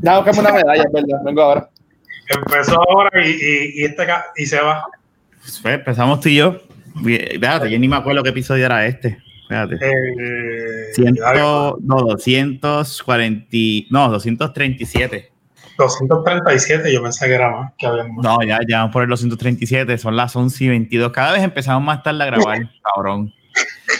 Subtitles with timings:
[0.00, 1.68] Ya buscame una medalla, perdón, vengo ahora.
[2.28, 4.84] Empezó ahora y, y, y, este, y se va.
[5.62, 6.60] Pues empezamos tú y yo.
[7.02, 9.18] Fíjate, yo ni me acuerdo qué episodio era este.
[9.48, 9.76] Fíjate.
[9.80, 13.48] Eh, Ciento, no, 240,
[13.90, 15.30] no, 237.
[15.76, 17.72] 237, yo pensé que era más.
[17.76, 18.22] Que habíamos.
[18.24, 21.12] No, ya, ya vamos por el 237, son las 11 y 22.
[21.12, 23.34] Cada vez empezamos más tarde a grabar, cabrón.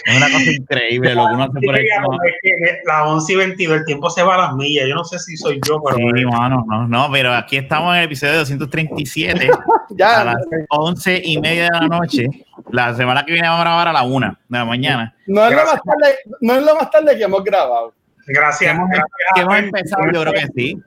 [0.07, 1.87] Es una cosa increíble lo que uno hace por el
[2.87, 4.87] La 11 y 22, el tiempo se va a las millas.
[4.89, 5.97] Yo no sé si soy yo, pero.
[5.97, 9.51] Sí, mano, no, no, pero aquí estamos en el episodio 237
[9.91, 10.37] Ya, a las
[10.71, 12.27] 11 y media de la noche.
[12.71, 15.15] La semana que viene vamos a grabar a la una de la mañana.
[15.27, 17.95] no, es lo más tarde, no es lo más tarde que hemos grabado.
[18.27, 18.75] Gracias.
[18.75, 19.65] Hemos, gracias que a hemos Fernan.
[19.77, 20.79] empezado, yo creo que sí.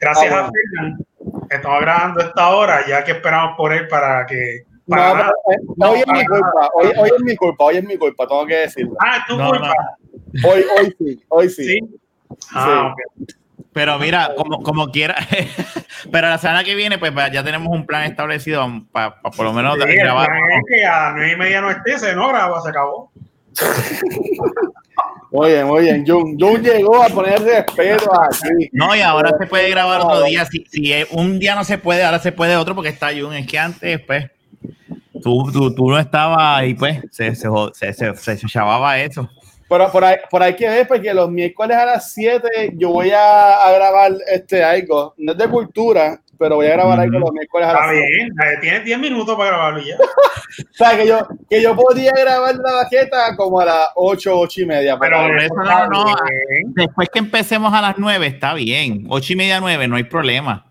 [0.00, 1.06] Gracias Ah, a Fernan.
[1.50, 4.64] Estamos grabando esta hora, ya que esperamos por él para que.
[4.88, 7.96] Para eh, No, hoy es mi culpa, hoy, hoy es mi culpa, hoy es mi
[7.96, 8.94] culpa, tengo que decirlo.
[9.00, 9.74] Ah, es tu No, culpa.
[10.44, 11.64] Hoy, hoy sí, hoy sí.
[11.64, 11.80] Sí.
[12.54, 12.94] Ah.
[13.72, 15.16] Pero mira, como, como quiera,
[16.12, 19.74] pero la semana que viene, pues ya tenemos un plan establecido para por lo menos
[19.76, 20.26] Sí, el grabar.
[20.28, 23.10] plan es que a las nueve y media no esté, se no graba, se acabó.
[25.32, 26.04] Muy bien, muy bien.
[26.06, 28.68] Jun, Jun llegó a poner respeto aquí.
[28.72, 30.46] No, y ahora se puede grabar otro día.
[30.46, 33.34] Si, si un día no se puede, ahora se puede otro porque está Jun.
[33.34, 34.30] Es que antes, pues,
[35.22, 39.28] tú, tú, tú no estabas y pues se, se, se, se, se, se chavaba eso.
[39.68, 43.10] Pero por ahí, por ahí que ver, porque los miércoles a las 7 yo voy
[43.10, 45.14] a, a grabar este algo.
[45.16, 48.08] No es de cultura, pero voy a grabar algo los miércoles a Está las 7.
[48.08, 49.96] bien, eh, tienes 10 minutos para grabarlo ya.
[50.58, 54.60] O sea, que yo, que yo podría grabar la baqueta como a las 8, 8
[54.62, 54.96] y media.
[54.98, 56.72] Pero eso no, está no, bien.
[56.74, 59.04] Después que empecemos a las 9, está bien.
[59.10, 60.64] Ocho y media, 9, no hay problema.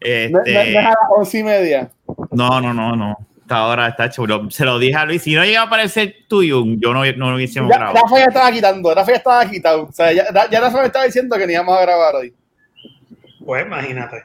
[0.00, 1.90] No, no- no Este, es a las 11 y media.
[2.30, 3.16] no, no, no, no.
[3.48, 4.50] Hasta ahora está chulo.
[4.50, 5.22] Se lo dije a Luis.
[5.22, 7.96] Si no llega a aparecer tú, Jun, yo no, no lo hubiésemos Ya, grabado.
[8.04, 9.84] Rafa ya estaba quitando, Rafa ya estaba quitado.
[9.84, 12.34] O sea, ya, ya Rafa me estaba diciendo que ni íbamos a grabar hoy.
[13.42, 14.22] Pues imagínate.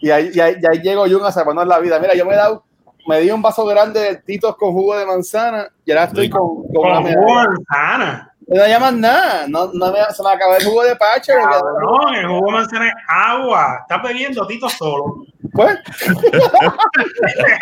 [0.00, 1.98] Y ahí, y ahí, y ahí llegó Jun a salvarnos la vida.
[2.00, 2.64] Mira, yo me he dado,
[3.06, 6.40] me di un vaso grande de titos con jugo de manzana y ahora estoy con,
[6.72, 7.20] con una Con medalla.
[7.22, 8.33] jugo de manzana.
[8.46, 11.32] No llaman nada, no, no me, se me acabó el jugo de pache.
[11.32, 13.78] Cabrón, el jugo de manzana es agua.
[13.80, 15.24] Está bebiendo Tito solo.
[15.52, 15.78] Pues,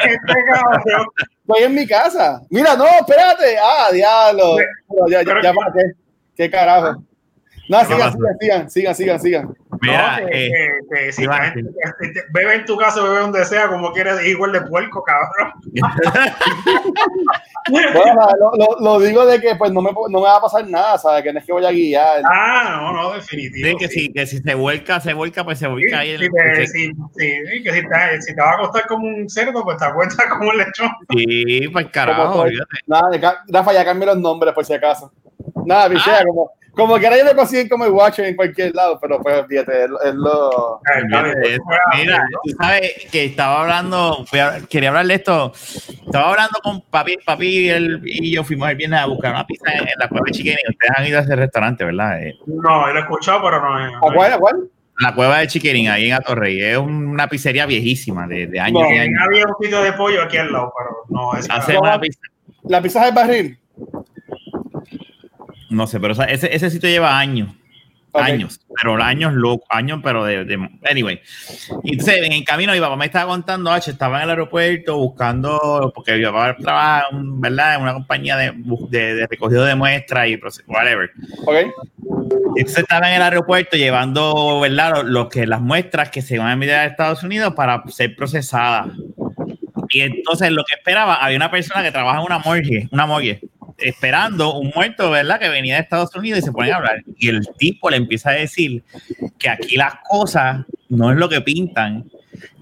[0.04, 0.16] este
[1.46, 2.40] estoy en mi casa.
[2.50, 3.56] Mira, no, espérate.
[3.58, 4.56] Ah, diablo.
[4.88, 5.92] Pero ya, ya, ya, ¿para qué?
[6.34, 7.02] ¿Qué carajo?
[7.68, 9.54] No, ¿Qué sigan, sigan, sigan, sigan, sigan, sigan.
[9.80, 10.48] Mira, eh,
[12.32, 15.52] bebe en tu casa, bebe donde sea, como quieres, igual de puerco, cabrón.
[17.70, 17.92] Bueno,
[18.40, 20.98] lo, lo, lo digo de que pues no me, no me va a pasar nada,
[20.98, 21.22] ¿sabes?
[21.22, 22.22] Que no es que voy a guiar.
[22.28, 23.68] Ah, no, no, definitivo.
[23.68, 26.10] sí, que, si, que si se vuelca, se vuelca, pues se Sí, vuelca ahí.
[26.10, 28.86] en sí, el- te- sí, sí, sí, que si te, si te va a costar
[28.88, 30.90] como un cerdo, pues te acuestas como un lechón.
[31.16, 32.68] Sí, pues carajo, olvídate.
[32.88, 35.12] Nada, Rafa, ya cambié los nombres por si acaso.
[35.64, 36.24] Nada, pichea, Ah.
[36.26, 39.44] como, como que ahora yo me consiguen como el Watcher en cualquier lado, pero pues
[39.46, 40.80] fíjate, es, es lo.
[40.94, 41.58] De
[41.98, 44.24] Mira, tú sabes que estaba hablando,
[44.68, 45.52] quería hablarle esto.
[46.06, 49.46] Estaba hablando con papi, papi y, él, y yo fuimos el viernes a buscar una
[49.46, 50.56] pizza en, en la cueva de Chiquini.
[50.70, 52.22] Ustedes han ido a ese restaurante, ¿verdad?
[52.22, 53.94] Eh, No, lo he escuchado, pero no es.
[53.96, 54.32] ¿A cuál?
[54.32, 54.56] ¿A cuál?
[54.98, 56.62] la cueva de Chiquirín, ahí en Atorrey.
[56.62, 58.94] Es una pizzería viejísima, de, de años No.
[58.94, 59.20] y años.
[59.26, 61.48] Había un sitio de pollo aquí al lado, pero no es.
[61.78, 62.20] Una pizza.
[62.64, 63.58] La pizza del barril.
[65.72, 67.48] No sé, pero o sea, ese, ese sitio lleva años.
[68.14, 68.24] Ok.
[68.24, 71.18] Años, pero años locos, años, pero de, de- Anyway.
[71.82, 75.90] Entonces, en el camino, mi papá me estaba contando, H, estaba en el aeropuerto buscando,
[75.94, 78.52] porque mi papá trabaja, ¿verdad?, en una compañía de,
[78.90, 81.10] de, de recogido de muestras y whatever.
[81.46, 81.56] Ok.
[82.56, 86.48] Entonces estaba en el aeropuerto llevando, ¿verdad?, lo, lo que, las muestras que se van
[86.48, 88.88] a enviar a Estados Unidos para ser procesadas.
[89.88, 93.40] Y entonces, lo que esperaba, había una persona que trabaja en una morgue, una morgue
[93.82, 95.38] esperando un muerto, ¿verdad?
[95.38, 97.02] Que venía de Estados Unidos y se ponen a hablar.
[97.18, 98.82] Y el tipo le empieza a decir
[99.38, 102.10] que aquí las cosas no es lo que pintan,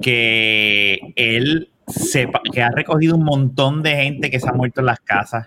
[0.00, 4.86] que él sepa, que ha recogido un montón de gente que se ha muerto en
[4.86, 5.46] las casas,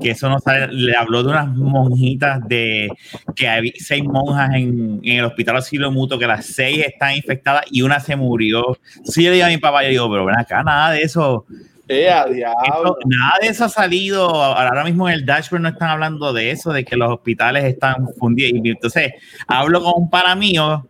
[0.00, 2.88] que eso no sabe, le habló de unas monjitas de
[3.36, 7.64] que hay seis monjas en, en el hospital asilo mutuo, que las seis están infectadas
[7.70, 8.78] y una se murió.
[9.04, 11.46] Sí, yo le digo a mi papá, yo digo, pero ven acá, nada de eso.
[11.94, 12.96] Diablo.
[13.06, 14.28] nada de eso ha salido.
[14.30, 18.08] Ahora mismo en el dashboard no están hablando de eso, de que los hospitales están
[18.18, 18.60] fundidos.
[18.64, 19.12] Entonces
[19.46, 20.88] hablo con un para mío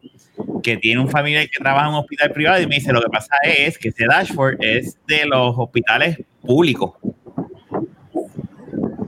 [0.63, 3.09] que tiene un familiar que trabaja en un hospital privado y me dice: Lo que
[3.09, 6.93] pasa es que ese dashboard es de los hospitales públicos,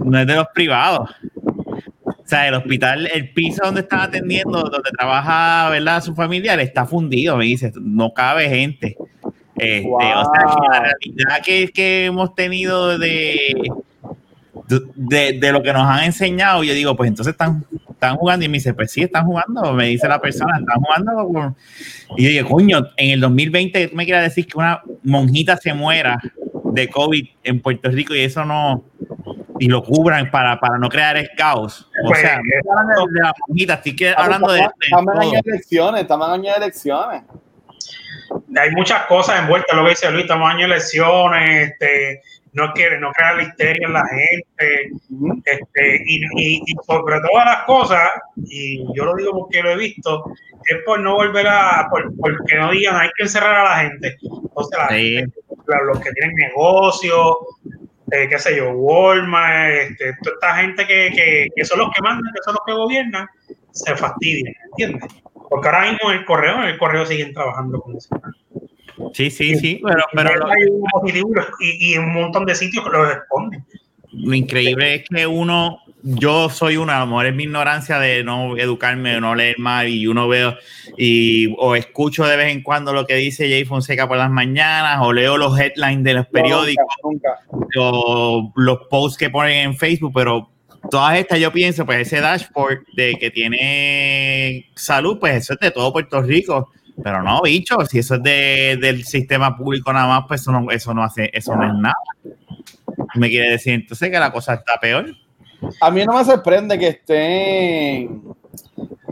[0.04, 1.10] no es de los privados.
[2.04, 6.02] O sea, el hospital, el piso donde están atendiendo, donde trabaja, ¿verdad?
[6.02, 8.96] Su familiar está fundido, me dice, no cabe gente.
[9.62, 13.54] Este, O sea, que la realidad que, que hemos tenido de,
[14.94, 18.48] de, de lo que nos han enseñado, yo digo, pues entonces están están jugando y
[18.48, 21.54] me dice, pues sí, están jugando, me dice la persona, están jugando.
[22.16, 25.72] Y yo digo, coño, en el 2020 tú me quieres decir que una monjita se
[25.72, 26.18] muera
[26.64, 28.82] de COVID en Puerto Rico y eso no,
[29.60, 31.88] y lo cubran para, para no crear el caos.
[32.04, 34.58] O Pues, sea, no estoy hablando de la monjita, estoy que- hablando de...
[34.62, 37.22] de Estamos en de elecciones, estamos en de elecciones.
[38.60, 42.20] Hay muchas cosas envueltas, lo que dice Luis, estamos en año de elecciones, este,
[42.52, 44.90] no quiere, no crear la histeria en la gente,
[45.44, 48.08] este, y, y- y sobre todas las cosas,
[48.44, 50.24] y yo lo digo porque lo he visto,
[50.68, 54.16] es por no volver a, por, porque no digan hay que encerrar a la gente.
[54.22, 55.14] Entonces, la Sí.
[55.16, 57.36] gente, la- los que tienen negocios,
[58.12, 62.02] eh, qué sé yo, Walmart, este, toda esta gente que, que, que son los que
[62.02, 63.26] mandan, que son los que gobiernan,
[63.70, 65.10] se fastidian, ¿entiendes?
[65.52, 68.08] Porque ahora mismo en el correo, en el correo siguen trabajando con eso.
[69.12, 72.90] Sí, sí, sí, pero, pero hay un positivo y, y un montón de sitios que
[72.90, 73.62] lo responden.
[74.12, 78.24] lo increíble es que uno, yo soy una, a lo mejor es mi ignorancia de
[78.24, 80.56] no educarme, de no leer más y uno veo
[80.96, 85.00] y o escucho de vez en cuando lo que dice Jay Fonseca por las mañanas
[85.02, 87.68] o leo los headlines de los periódicos Nunca, nunca.
[87.78, 90.48] o los posts que ponen en Facebook, pero
[90.90, 95.70] todas estas yo pienso, pues ese dashboard de que tiene salud, pues eso es de
[95.70, 96.70] todo Puerto Rico.
[97.02, 100.70] Pero no, bicho, si eso es de, del sistema público nada más, pues eso no,
[100.70, 101.94] eso no hace, eso no es nada.
[103.14, 105.06] Me quiere decir entonces que la cosa está peor.
[105.80, 108.22] A mí no me sorprende que estén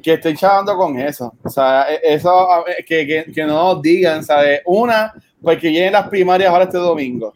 [0.03, 1.35] que estén chavando con eso.
[1.43, 4.61] O sea, e- eso a- que, que, que no nos digan, ¿sabes?
[4.67, 5.13] Una,
[5.43, 7.35] porque vienen las primarias ahora este domingo.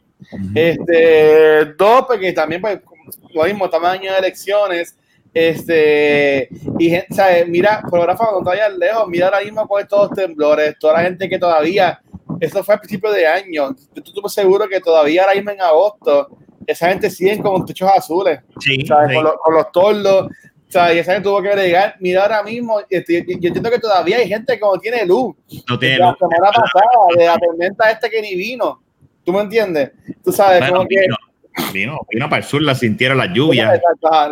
[0.55, 2.81] Este, dos, porque también, pues,
[3.33, 4.97] lo mismo, estamos en año de elecciones.
[5.33, 6.49] Este,
[6.79, 7.49] y gen- ¿sabes?
[7.49, 11.39] mira, fotógrafo, cuando vayas lejos, mira ahora mismo con estos temblores, toda la gente que
[11.39, 12.01] todavía,
[12.41, 16.29] eso fue a principios de año, yo estoy seguro que todavía ahora mismo en agosto,
[16.67, 18.41] esa gente sigue con techos azules.
[18.61, 19.09] Sí, ¿sabes?
[19.11, 19.15] sí.
[19.17, 20.29] Con, los, con los tordos,
[20.69, 20.97] ¿sabes?
[20.97, 21.97] Y esa gente tuvo que bregar.
[22.01, 25.35] Mira ahora mismo, este, yo yo entiendo que todavía hay gente que no tiene luz.
[25.69, 26.19] no tiene la luz.
[26.21, 28.81] semana pasada, de la tormenta esta que ni vino.
[29.25, 29.91] ¿Tú me entiendes?
[30.23, 31.01] Tú sabes, Bueno, como que...
[31.01, 31.17] vino,
[31.73, 33.81] vino, vino para el sur, la sintieron las lluvias.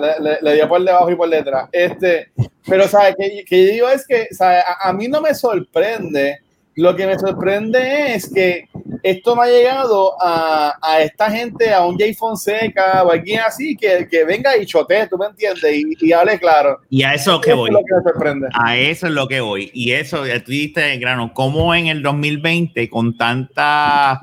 [0.01, 1.69] Le, le- le dio por debajo y por detrás.
[1.73, 2.31] Este,
[2.67, 3.15] pero, ¿sabes?
[3.19, 4.63] Que, que yo digo es que, ¿sabes?
[4.67, 6.39] A, a mí no me sorprende.
[6.75, 8.65] Lo que me sorprende es que
[9.03, 13.77] esto no ha llegado a, a esta gente, a un Jay Fonseca o alguien así,
[13.77, 15.65] que, que venga y chotee, ¿tú me entiendes?
[15.71, 16.81] Y, y hable claro.
[16.89, 17.69] Y a eso que Eso voy.
[17.69, 18.49] es lo que me sorprende.
[18.55, 19.71] A eso es lo que voy.
[19.75, 24.23] Y eso, ya tú diste el grano, como en el 2020, con tanta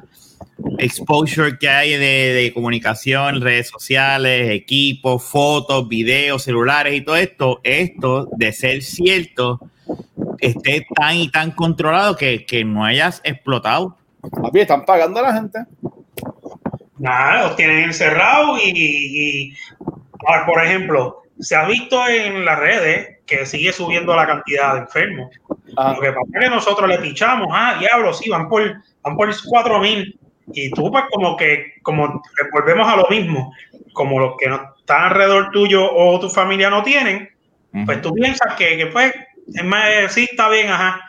[0.77, 7.59] exposure que hay de, de comunicación, redes sociales, equipos, fotos, videos, celulares y todo esto,
[7.63, 9.59] esto de ser cierto,
[10.39, 13.97] esté tan y tan controlado que, que no hayas explotado.
[14.41, 15.59] Papi, están pagando a la gente.
[16.97, 19.53] Nada, los tienen encerrados y, y-
[20.27, 24.79] ahora, por ejemplo, se ha visto en las redes que sigue subiendo la cantidad de
[24.81, 25.29] enfermos.
[25.77, 25.93] Ajá.
[25.93, 29.29] Lo que pasa es que nosotros le pichamos, ah, diablo, sí, van por, van por
[29.45, 30.18] 4 mil.
[30.53, 33.53] Y tú, pues, como que, como volvemos a lo mismo,
[33.93, 37.29] como los que no están alrededor tuyo o tu familia no tienen,
[37.85, 39.13] pues tú piensas que, que pues,
[39.53, 41.01] es más, eh, sí, está bien, ajá.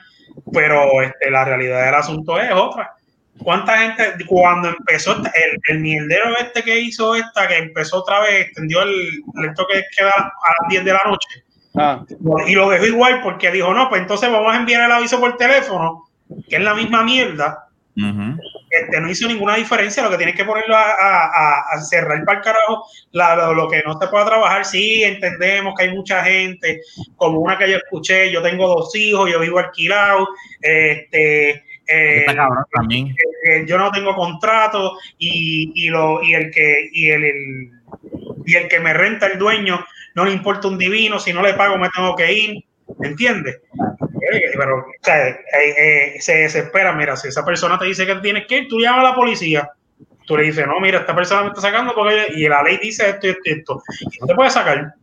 [0.52, 2.94] Pero este, la realidad del asunto es otra.
[3.42, 8.46] ¿Cuánta gente, cuando empezó el, el mierdero este que hizo esta, que empezó otra vez,
[8.46, 11.44] extendió el, el toque de queda a las 10 de la noche?
[11.74, 12.04] Ah,
[12.46, 15.36] y lo dejó igual porque dijo, no, pues entonces vamos a enviar el aviso por
[15.36, 16.08] teléfono,
[16.48, 17.68] que es la misma mierda.
[17.96, 18.40] Ujú.
[18.70, 22.44] Este, no hizo ninguna diferencia, lo que tienes que ponerlo a, a- cerrar para el
[22.44, 24.64] carajo la- lo, lo que no se pueda trabajar.
[24.64, 26.80] Sí, entendemos que hay mucha gente,
[27.16, 30.28] como una que yo escuché, yo tengo dos hijos, yo vivo alquilado,
[30.60, 32.24] este, eh,
[32.72, 33.08] también.
[33.50, 37.70] eh, yo no tengo contrato y, y lo y el que y el, el-
[38.46, 39.84] y el que me renta el dueño
[40.14, 42.64] no le importa un divino si no le pago me tengo que ir
[42.98, 43.60] ¿me entiendes?
[44.56, 48.46] Pero o sea, eh, eh, se desespera mira si esa persona te dice que tienes
[48.46, 49.70] que ir tú llamas a la policía
[50.26, 53.08] tú le dices no mira esta persona me está sacando porque y la ley dice
[53.10, 53.82] esto y esto y esto
[54.12, 54.94] y no te puede sacar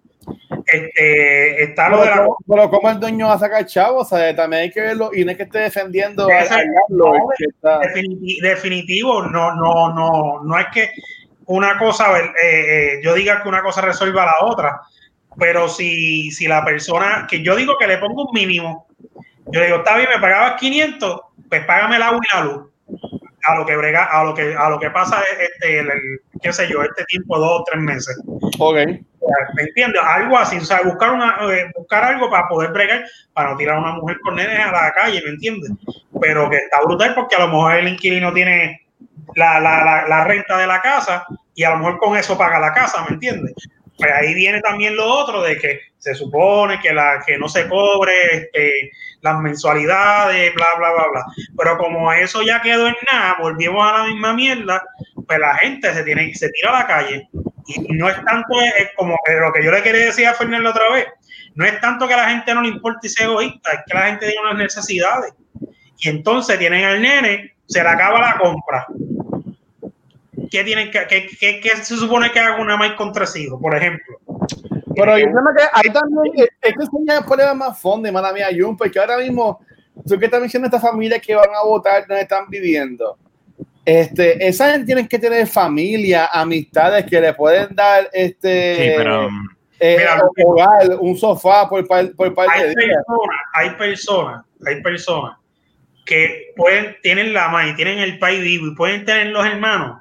[0.65, 4.11] este está lo de la pero, ¿cómo el dueño va a sacar chavos?
[4.11, 6.57] O sea, también hay que verlo y no es que esté defendiendo a, Ese- a
[6.57, 10.91] Carlos, no, es que está- Definiti- definitivo, no, no, no, no es que
[11.45, 14.81] una cosa, eh, eh, yo diga que una cosa resuelva la otra,
[15.37, 18.86] pero si, si la persona, que yo digo que le pongo un mínimo,
[19.51, 22.69] yo digo, está bien, me pagabas 500, pues págame el agua y la luz,
[23.43, 26.51] a lo que brega, a lo que, a lo que pasa, este, el, el- qué
[26.53, 28.19] sé yo, este tiempo, dos o tres meses.
[28.59, 28.75] Ok.
[29.55, 30.01] ¿Me entiendes?
[30.03, 33.75] Algo así, o sea, buscar, una, eh, buscar algo para poder bregar, para no tirar
[33.75, 35.71] a una mujer con nenes a la calle, ¿me entiendes?
[36.21, 38.87] Pero que está brutal porque a lo mejor el inquilino tiene
[39.35, 42.59] la, la, la, la renta de la casa y a lo mejor con eso paga
[42.59, 43.53] la casa, ¿me entiendes?
[43.97, 47.67] pues ahí viene también lo otro de que se supone que la que no se
[47.67, 51.25] cobre este, las mensualidades, bla, bla, bla, bla.
[51.57, 54.81] Pero como eso ya quedó en nada, volvimos a la misma mierda,
[55.27, 57.27] pues la gente se tiene se tira a la calle.
[57.67, 60.89] Y no es tanto es como lo que yo le quería decir a Fernando otra
[60.93, 61.07] vez,
[61.55, 64.05] no es tanto que la gente no le importe y sea egoísta, es que la
[64.05, 65.33] gente tiene unas necesidades.
[65.99, 68.87] Y entonces tienen al nene, se le acaba la compra
[70.49, 73.25] ¿qué, tienen que, qué, qué, se supone que haga una más contra
[73.59, 74.19] por ejemplo?
[74.97, 78.47] Pero yo creo que ahí también es que es un problema más fondo, mala mía,
[78.57, 79.59] Jun, porque ahora mismo,
[80.07, 83.17] tú que estás mencionando estas familias que van a votar, donde están viviendo.
[83.85, 89.29] Este, esa gente tienen que tener familia, amistades que le pueden dar este sí, pero,
[89.79, 90.05] eh,
[90.43, 95.37] hogar, un sofá por, por, por parte hay de personas, hay personas, hay personas
[96.05, 99.99] que pueden, tienen la mano y tienen el país vivo y pueden tener los hermanos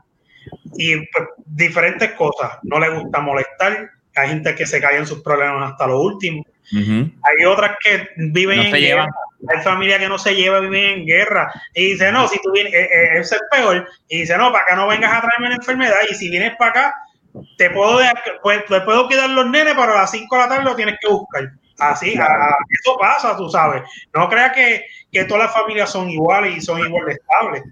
[0.77, 2.59] y pues, diferentes cosas.
[2.63, 3.91] No le gusta molestar.
[4.17, 6.45] Hay gente que se cae en sus problemas hasta lo último.
[6.73, 9.09] Hay otras que viven en guerra.
[9.49, 11.53] Hay familias que no se llevan, viven en guerra.
[11.75, 13.87] Y dice, no, si tú vienes, eh, eh, es peor.
[14.09, 15.97] Y dice, no, para acá no vengas a traerme una enfermedad.
[16.11, 16.95] Y si vienes para acá,
[17.59, 18.01] te puedo,
[18.43, 20.97] pues, te puedo quedar los nenes, pero a las 5 de la tarde lo tienes
[21.01, 21.45] que buscar.
[21.79, 23.83] Así, eso pasa, tú sabes.
[24.15, 27.63] No creas que, que todas las familias son iguales y son igual de estables.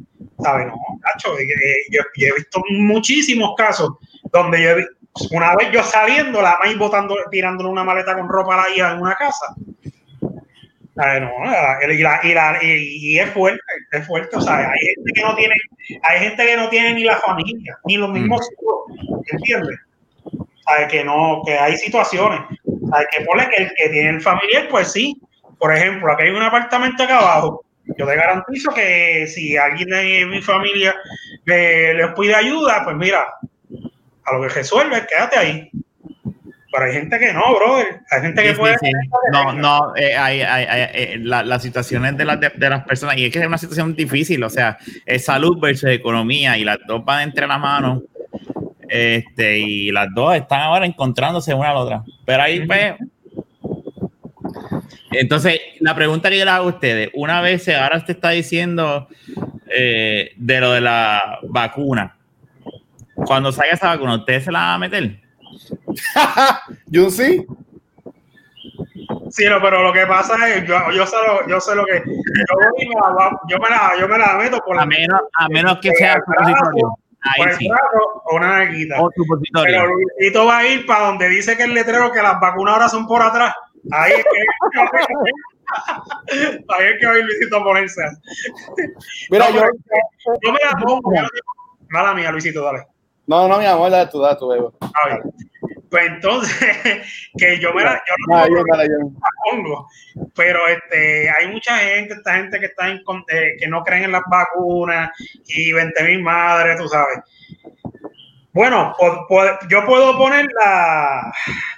[0.43, 0.67] ¿sabes?
[0.67, 1.47] No, Nacho, eh,
[1.91, 3.93] yo, he visto muchísimos casos
[4.33, 4.95] donde yo he visto,
[5.31, 8.93] una vez yo saliendo, la maíz botando, tirándole una maleta con ropa a la hija
[8.93, 9.55] en una casa.
[10.97, 11.03] No,
[11.93, 13.61] y, la, y, la, y, es fuerte,
[13.93, 14.37] es fuerte.
[14.37, 15.55] O sea, hay gente que no tiene,
[16.03, 18.53] hay gente que no tiene ni la familia, ni los mismos mm.
[18.53, 19.79] hijos, ¿entiendes?
[20.89, 22.41] Que no, que hay situaciones.
[22.93, 25.21] hay Que pone que el que tiene el familiar, pues sí.
[25.59, 27.65] Por ejemplo, aquí hay un apartamento acá abajo
[27.99, 30.95] yo te garantizo que si alguien de mi familia
[31.45, 33.27] le, les pide ayuda, pues mira,
[34.25, 35.71] a lo que resuelve, quédate ahí.
[36.73, 38.01] Pero hay gente que no, brother.
[38.11, 38.77] Hay gente que puede.
[39.33, 42.25] No, no, eh, hay, hay, eh, la, las situaciones de,
[42.57, 44.77] de, las personas, y es que es una situación difícil, o sea,
[45.07, 48.03] es salud versus economía, y las dos van entre las manos.
[48.89, 52.03] Este, y las dos están ahora encontrándose una a la otra.
[52.25, 52.95] Pero ahí, pues,
[55.13, 59.09] entonces, la pregunta que yo le hago a ustedes, una vez ahora usted está diciendo
[59.69, 62.17] eh, de lo de la vacuna,
[63.27, 65.21] cuando salga esa vacuna, ¿usted se la va a meter?
[66.87, 67.47] yo sí.
[69.31, 72.03] Sí, no, pero lo que pasa es, yo, yo, sé, lo, yo sé lo que.
[72.05, 75.79] Yo, me la, yo, me la, yo me la meto por a menos, a menos
[75.81, 76.97] que sea supositorio.
[77.21, 77.69] Ahí sí.
[78.27, 79.01] o una naguita.
[79.01, 79.65] O supositorio.
[79.65, 82.89] Pero Luisito va a ir para donde dice que el letrero que las vacunas ahora
[82.89, 83.55] son por atrás.
[83.91, 84.81] Ahí es que,
[86.79, 88.03] ahí es que hoy Luisito a ponerse.
[89.31, 89.63] Mira, yo,
[90.43, 91.13] yo, me la pongo.
[91.89, 92.87] Mala mía, Luisito, dale.
[93.27, 94.75] No, no, mi amor, dale tú, dale tú, bebo.
[95.91, 96.59] Pues entonces,
[97.39, 98.87] que yo me la, yo no, yo, la
[99.51, 99.89] pongo,
[100.35, 104.13] pero este, hay mucha gente, esta gente que está en, eh, que no creen en
[104.13, 105.11] las vacunas
[105.47, 107.19] y 20 mil madres, tú sabes.
[108.53, 108.95] Bueno,
[109.69, 111.33] yo puedo poner la,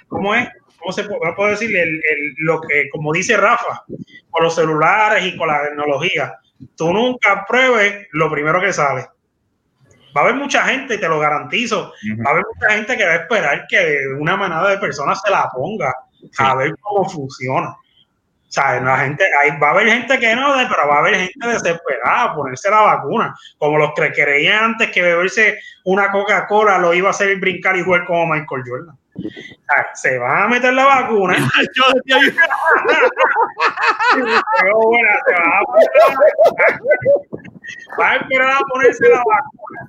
[0.07, 0.47] ¿cómo es?
[0.87, 1.03] ¿cómo se
[1.35, 1.75] puede, decir?
[1.75, 2.01] El,
[2.37, 3.83] lo que, como dice Rafa,
[4.29, 6.39] con los celulares y con la tecnología,
[6.75, 9.05] tú nunca pruebes lo primero que sale.
[10.17, 11.93] Va a haber mucha gente, te lo garantizo,
[12.25, 15.29] va a haber mucha gente que va a esperar que una manada de personas se
[15.29, 15.93] la ponga
[16.39, 17.67] a ver cómo funciona.
[17.69, 19.23] O sea, la gente,
[19.61, 22.81] va a haber gente que no, pero va a haber gente desesperada a ponerse la
[22.81, 27.77] vacuna, como los que creían antes que beberse una Coca-Cola lo iba a hacer brincar
[27.77, 28.97] y jugar como Michael Jordan
[29.93, 31.35] se va a meter la vacuna.
[37.99, 39.87] va a esperar a ponerse la vacuna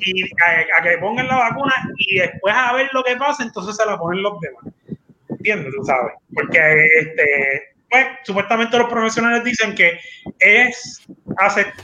[0.00, 3.86] y a, que pongan la vacuna y después a ver lo que pasa, entonces se
[3.86, 4.64] la ponen los demás.
[5.28, 5.72] ¿Entiendes?
[5.76, 6.14] Tú sabes.
[6.34, 9.98] Porque este, pues, supuestamente los profesionales dicen que
[10.38, 11.06] es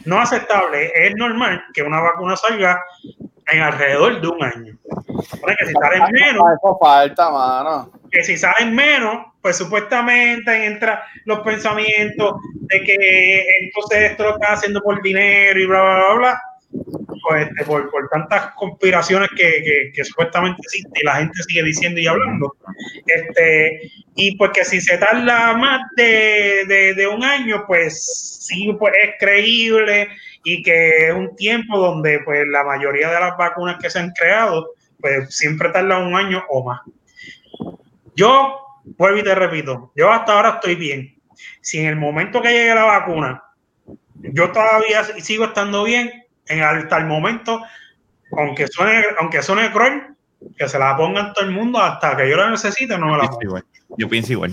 [0.05, 2.83] no aceptable, es normal que una vacuna salga
[3.49, 4.79] en alrededor de un año.
[5.59, 6.45] Que si salen menos.
[6.81, 7.93] falta, mano.
[8.11, 14.55] Que si salen menos, pues supuestamente entra los pensamientos de que entonces esto lo está
[14.55, 16.43] haciendo por dinero y bla, bla, bla, bla.
[17.29, 22.01] Pues este, por, por, tantas conspiraciones que, que, supuestamente existen y la gente sigue diciendo
[22.01, 22.55] y hablando.
[23.07, 28.75] Este, y pues que si se tarda más de, de, de un año, pues sí,
[28.79, 30.09] pues es creíble
[30.45, 34.11] y que es un tiempo donde pues la mayoría de las vacunas que se han
[34.11, 34.71] creado
[35.05, 36.81] pues siempre tardan un año o más.
[38.17, 38.59] Yo
[38.97, 41.21] vuelvo y te repito, yo hasta ahora estoy bien.
[41.61, 43.43] Si en el momento que llegue la vacuna,
[44.15, 47.61] yo todavía sigo estando bien, en hasta el momento,
[48.33, 50.05] aunque suene, aunque suene cruel,
[50.57, 53.29] que se la pongan todo el mundo hasta que yo la necesite, no me la
[53.29, 53.61] pongo.
[53.99, 54.53] Yo pienso igual.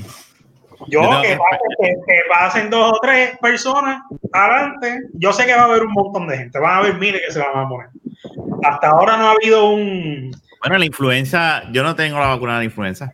[0.87, 1.37] Yo, que,
[2.27, 4.01] pasen dos o tres personas
[4.33, 7.21] adelante, yo sé que va a haber un montón de gente, van a haber miles
[7.25, 7.89] que se la van a poner.
[8.63, 10.31] Hasta ahora no ha habido un...
[10.61, 13.13] Bueno, la influenza, yo no tengo la vacuna de la influenza.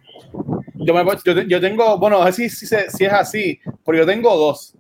[0.73, 1.03] Yo, me,
[1.47, 4.73] yo, tengo, bueno, si, si, si es así, pero yo tengo dos.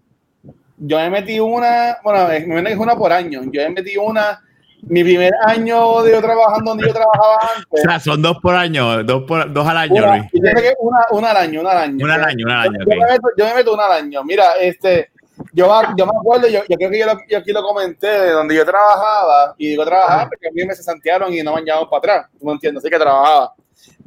[0.77, 3.41] Yo me metí una, bueno, me metí una por año.
[3.51, 4.41] Yo me metí una
[4.83, 7.67] mi primer año de yo trabajando donde yo trabajaba antes.
[7.83, 10.31] O sea, son dos por año, dos, por, dos al año, una, Luis.
[10.79, 12.05] Una, una, al año, una al año.
[12.05, 12.79] Una al año, una al año.
[12.79, 14.23] Yo, me meto, yo, me meto, una al año.
[14.23, 15.11] Mira, este,
[15.53, 18.55] yo, yo me acuerdo, yo, yo creo que yo, yo, aquí lo comenté, de donde
[18.55, 21.65] yo trabajaba, y digo trabajaba porque a mí me se santearon y no me han
[21.65, 23.53] llamado para atrás, tú me entiendes, así que trabajaba.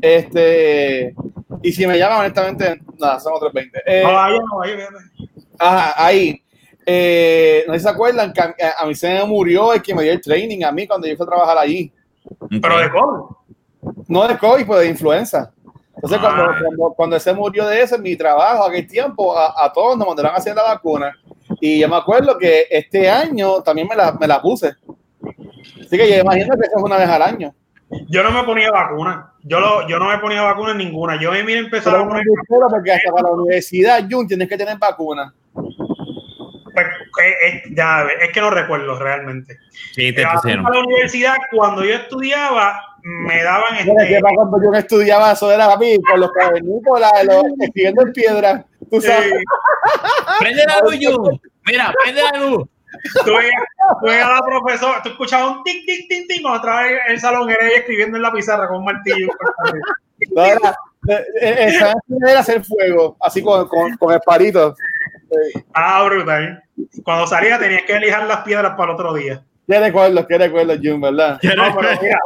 [0.01, 1.15] Este,
[1.63, 3.83] y si me llaman, honestamente, nada, son otros 20.
[3.87, 4.73] Eh, no, ahí, no, ahí,
[5.59, 6.43] Ajá, ahí.
[6.87, 10.21] Eh, no se acuerdan que a, mí se me murió el que me dio el
[10.21, 11.93] training a mí cuando yo fui a trabajar allí.
[12.61, 14.05] ¿Pero de COVID?
[14.09, 15.53] No de COVID, pues de influenza.
[16.03, 16.35] Entonces, ah.
[16.35, 19.99] cuando, cuando, cuando, se murió de eso en mi trabajo, aquel tiempo, a, a, todos
[19.99, 21.15] nos mandaron a hacer la vacuna.
[21.61, 24.75] Y yo me acuerdo que este año también me la, me la puse.
[25.81, 27.55] Así que yo imagino que eso es una vez al año.
[28.09, 29.33] Yo no me ponía vacuna.
[29.43, 31.21] Yo, lo, yo no me ponía vacuna ninguna.
[31.21, 32.25] Yo me vine a empezar a poner.
[32.49, 35.35] Porque hasta para la universidad, Jun, tienes que tener vacuna.
[35.53, 36.87] Pues,
[37.45, 39.59] es, ya, es que no recuerdo realmente.
[39.93, 40.67] Sí, te pusieron.
[40.67, 43.77] A la universidad, cuando yo estudiaba, me daban.
[43.77, 47.13] Este, cuando yo estudiaba, eso era mí, con los cavernícolas,
[47.61, 48.65] escribiendo en piedra.
[48.91, 49.33] Tú sabes.
[50.39, 51.41] Prende la luz, Jun.
[51.67, 52.69] Mira, prende la luz.
[53.25, 53.33] Tú
[54.03, 57.49] veías a la profesora, tú escuchabas un tic, tic, tic, tic, otra vez el salón
[57.49, 59.29] era ella escribiendo en la pizarra con un martillo.
[60.35, 60.77] no, era,
[61.09, 61.81] eh, eh,
[62.29, 64.75] era hacer fuego, así con, con, con el parito.
[65.73, 66.63] Ah, brutal.
[67.05, 69.43] Cuando salía tenías que lijar las piedras para el otro día.
[69.67, 70.27] ¿Qué recuerdo?
[70.27, 71.39] ¿Qué recuerdo, Jun, verdad?
[71.57, 72.19] No, pero mira.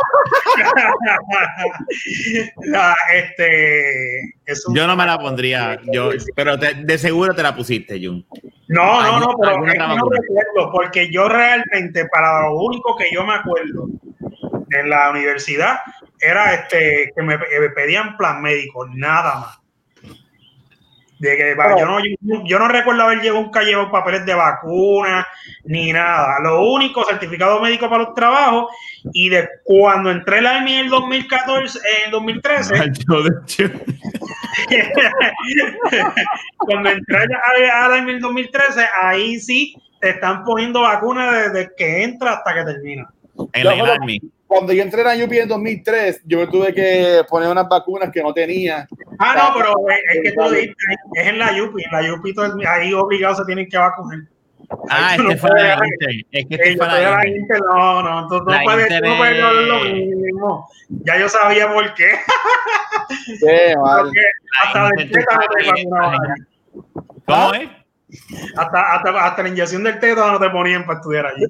[3.13, 4.35] Este,
[4.75, 8.27] yo no me la pondría, yo, pero de seguro te la pusiste, Jun.
[8.69, 13.07] No, no, no, pero es que no recuerdo, porque yo realmente, para lo único que
[13.13, 13.89] yo me acuerdo
[14.71, 15.81] en la universidad,
[16.21, 17.39] era este que me
[17.75, 19.64] pedían plan médico, nada más.
[21.25, 21.99] De que, yo, no,
[22.45, 25.27] yo, no recuerdo haber llevado un llevado papeles de vacuna
[25.65, 26.39] ni nada.
[26.43, 28.67] Lo único, certificado médico para los trabajos.
[29.15, 32.75] Y de cuando entré la EMI en el 2014, en el 2013.
[36.59, 41.71] cuando entré a la EMI en el 2013, ahí sí te están poniendo vacunas desde
[41.75, 43.09] que entra hasta que termina.
[43.55, 43.97] En la
[44.55, 48.23] cuando yo entré en UPI en 2003, yo me tuve que poner unas vacunas que
[48.23, 48.87] no tenía.
[49.19, 50.75] Ah, no, pero es, que tú lo dijiste,
[51.15, 52.35] es en la UPI, en la UPI
[52.69, 54.21] ahí obligado se tienen que vacunar.
[54.89, 56.11] Ah, este fue la Inter.
[56.31, 57.61] Es que este fue la Inter.
[57.69, 60.69] No, no, no puedes no puede lo mismo.
[60.89, 62.11] Ya yo sabía por qué.
[63.27, 64.11] Sí, vale.
[64.63, 65.11] hasta de
[67.27, 67.84] ¿Cómo es?
[68.57, 71.45] Hasta, hasta, hasta, la inyección del teto no te ponían para estudiar allí.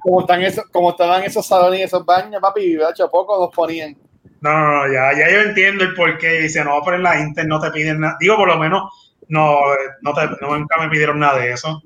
[0.00, 3.96] como, están esos, como estaban esos salones y esos baños, papi, hecho poco nos ponían.
[4.40, 6.42] No, no, no, ya, ya yo entiendo el por qué.
[6.42, 8.16] Dice, no, pero en la Inter no te piden nada.
[8.20, 8.82] Digo, por lo menos,
[9.28, 9.58] no,
[10.02, 11.82] no, te, nunca me pidieron nada de eso.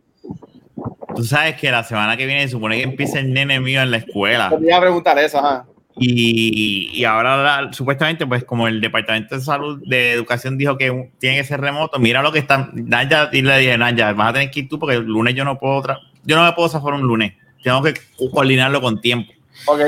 [1.15, 3.91] Tú sabes que la semana que viene se supone que empieza el nene mío en
[3.91, 4.51] la escuela.
[4.57, 5.67] Te a preguntar eso, ajá.
[5.97, 11.37] Y, y, ahora supuestamente, pues como el Departamento de Salud de Educación dijo que tiene
[11.37, 14.51] que ser remoto, mira lo que está, Naya, y le dije, Naya, vas a tener
[14.51, 15.85] que ir tú porque el lunes yo no puedo,
[16.25, 17.95] yo no me puedo zafar un lunes, tengo que
[18.33, 19.33] coordinarlo con tiempo.
[19.67, 19.81] Ok.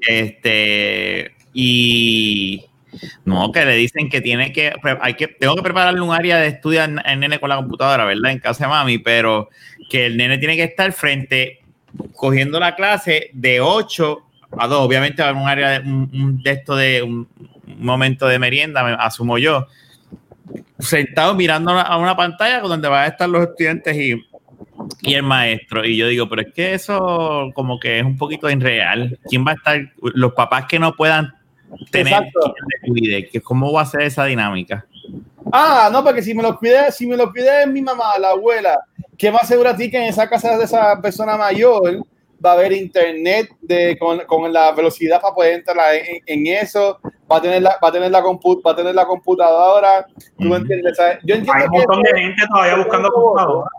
[0.00, 2.64] Este, y
[3.24, 6.48] no, que le dicen que tiene que, hay que, tengo que prepararle un área de
[6.48, 8.32] estudio en, nene con la computadora, ¿verdad?
[8.32, 9.50] En casa de mami, pero
[9.90, 11.60] que el nene tiene que estar frente,
[12.14, 14.26] cogiendo la clase de 8
[14.58, 14.86] a dos.
[14.86, 17.28] Obviamente va a haber un área de un, texto de un,
[17.78, 19.66] momento de merienda, me asumo yo,
[20.78, 24.22] sentado mirando a una pantalla donde van a estar los estudiantes y,
[25.00, 25.84] y el maestro.
[25.84, 29.18] Y yo digo, pero es que eso como que es un poquito irreal.
[29.28, 29.92] ¿Quién va a estar?
[30.00, 31.34] Los papás que no puedan
[31.90, 32.30] tener
[32.82, 34.86] quien que ¿cómo va a ser esa dinámica?
[35.52, 38.80] Ah, no, porque si me lo cuide, si me lo cuide mi mamá, la abuela,
[39.18, 42.04] ¿qué más seguro a ti que en esa casa de esa persona mayor
[42.44, 45.94] va a haber internet de, con, con la velocidad para poder entrar
[46.26, 46.98] en, eso,
[47.30, 50.06] va a tener la, va a tener la, va a tener la computadora.
[50.38, 50.98] ¿Tú entiendes?
[51.24, 53.70] Yo entiendo Hay un montón de gente todavía buscando computadora.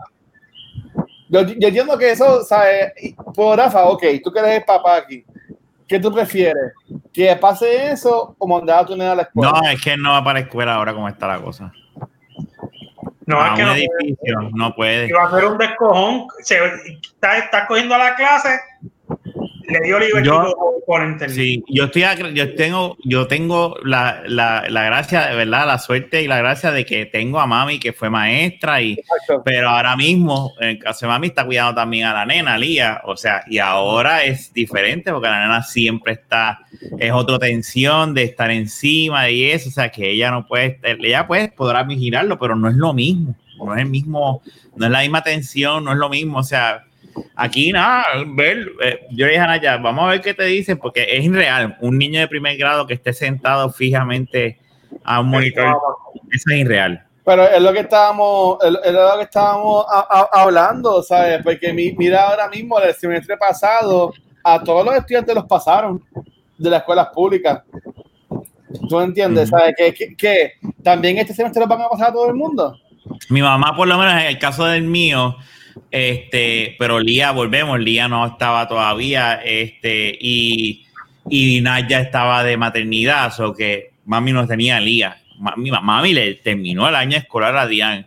[1.28, 2.92] Yo, yo, entiendo que eso, ¿sabes?
[3.34, 5.24] Por Rafa, ok, tú que eres el papá aquí,
[5.88, 6.72] ¿qué tú prefieres?
[7.12, 9.52] ¿Que pase eso o mandar a tu nena a la escuela?
[9.52, 11.72] No, es que no va para la escuela ahora como está la cosa.
[13.26, 14.50] No, es que un no edificio, puede.
[14.54, 15.06] no puede.
[15.08, 16.26] Y va a ser un descojón.
[16.42, 16.58] Se,
[17.02, 18.60] está, está cogiendo la clase
[19.68, 20.54] le dio libertad yo,
[20.86, 21.36] por internet.
[21.36, 26.22] Sí, yo estoy yo tengo, yo tengo la, la, la, gracia, de verdad, la suerte
[26.22, 28.98] y la gracia de que tengo a mami que fue maestra y
[29.44, 33.00] pero ahora mismo, en el caso de mami, está cuidando también a la nena, Lía.
[33.04, 36.60] O sea, y ahora es diferente porque la nena siempre está,
[36.98, 39.68] es otra tensión de estar encima y eso.
[39.68, 43.34] O sea, que ella no puede, ella pues podrá vigilarlo, pero no es lo mismo.
[43.58, 44.42] No es el mismo,
[44.76, 46.38] no es la misma tensión, no es lo mismo.
[46.38, 46.84] O sea,
[47.36, 50.78] Aquí nada, ver, eh, yo le dije a Naya, vamos a ver qué te dicen,
[50.78, 51.76] porque es irreal.
[51.80, 54.58] Un niño de primer grado que esté sentado fijamente
[55.04, 55.76] a un monitor,
[56.32, 57.04] eso es irreal.
[57.24, 59.86] Pero es lo que estábamos, es lo que estábamos
[60.32, 61.42] hablando, ¿sabes?
[61.42, 66.02] Porque mira ahora mismo, el semestre pasado, a todos los estudiantes los pasaron
[66.58, 67.62] de las escuelas públicas.
[68.88, 69.48] ¿Tú entiendes?
[69.48, 69.74] ¿Sabes?
[69.76, 72.78] Que, que, también este semestre los van a pasar a todo el mundo.
[73.30, 75.36] Mi mamá, por lo menos en el caso del mío,
[75.90, 80.86] este, pero Lía, volvemos, Lía no estaba todavía, este, y,
[81.28, 85.18] y Naya estaba de maternidad, o que mami no tenía Lía.
[85.38, 88.06] Mami, mami le terminó el año escolar a Diane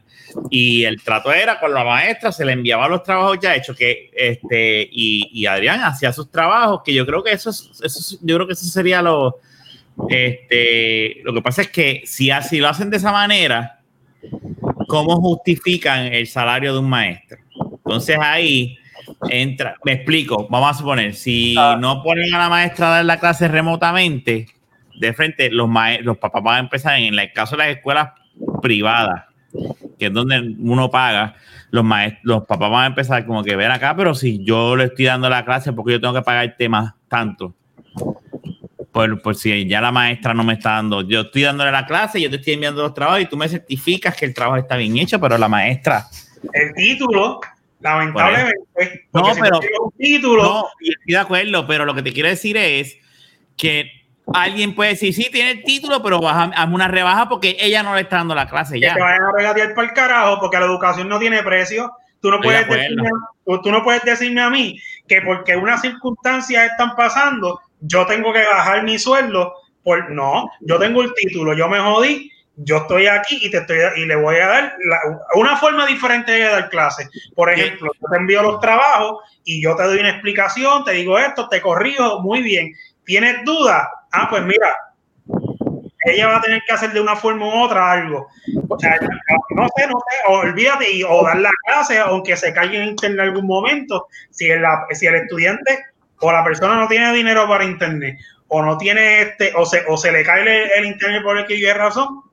[0.49, 4.11] y el trato era con la maestra, se le enviaba los trabajos ya hechos que
[4.13, 8.47] este y, y Adrián hacía sus trabajos, que yo creo que eso, eso yo creo
[8.47, 9.37] que eso sería lo
[10.09, 13.79] este lo que pasa es que si así lo hacen de esa manera,
[14.87, 17.37] ¿cómo justifican el salario de un maestro?
[17.87, 18.77] Entonces ahí
[19.29, 21.77] entra, me explico, vamos a suponer, si ah.
[21.79, 24.47] no ponen a la maestra a dar la clase remotamente,
[24.99, 25.69] de frente, los,
[26.01, 28.09] los papás van a empezar, en el caso de las escuelas
[28.61, 29.23] privadas,
[29.97, 31.35] que es donde uno paga,
[31.71, 31.85] los,
[32.23, 35.29] los papás van a empezar como que ven acá, pero si yo le estoy dando
[35.29, 37.55] la clase, porque yo tengo que pagar temas tanto?
[38.91, 42.19] Por, por, si ya la maestra no me está dando, yo estoy dándole la clase,
[42.19, 44.97] yo te estoy enviando los trabajos y tú me certificas que el trabajo está bien
[44.97, 46.05] hecho, pero la maestra.
[46.51, 47.39] El título
[47.79, 49.07] Lamentablemente.
[49.13, 49.59] No, pero.
[49.97, 52.97] título, no, estoy de acuerdo, pero lo que te quiero decir es
[53.55, 53.91] que
[54.33, 57.95] alguien puede decir, sí, tiene el título, pero baja, hazme una rebaja porque ella no
[57.95, 58.93] le está dando la clase ya.
[58.93, 61.91] Que vayan a regatear para el carajo porque la educación no tiene precio.
[62.19, 63.09] Tú no, puedes decirme,
[63.45, 68.43] tú no puedes decirme a mí que porque unas circunstancias están pasando, yo tengo que
[68.43, 69.53] bajar mi sueldo.
[69.83, 73.77] Por, no, yo tengo el título, yo me jodí, yo estoy aquí y te estoy
[73.97, 74.75] y le voy a dar
[75.35, 77.07] una forma diferente de dar clases.
[77.35, 81.19] Por ejemplo, yo te envío los trabajos y yo te doy una explicación, te digo
[81.19, 82.71] esto, te corrijo, muy bien.
[83.05, 83.87] ¿Tienes dudas?
[84.11, 84.75] Ah, pues mira,
[86.05, 88.27] ella va a tener que hacer de una forma u otra algo.
[88.69, 88.97] O sea,
[89.51, 93.19] no sé, no sé, olvídate y, o dar la clase, aunque se caiga en internet
[93.19, 95.85] en algún momento, si el, si el estudiante
[96.21, 98.17] o la persona no tiene dinero para internet,
[98.47, 101.45] o no tiene este, o se, o se le cae el, el internet por el
[101.45, 102.23] que yo razón,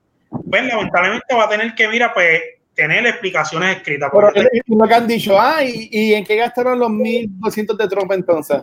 [0.49, 2.41] pues lamentablemente va a tener que, mira, pues
[2.75, 4.11] tener explicaciones escritas.
[4.13, 4.31] Pero
[4.67, 8.63] lo que han dicho, ah, ¿y, en qué gastaron los 1.200 de Trump entonces?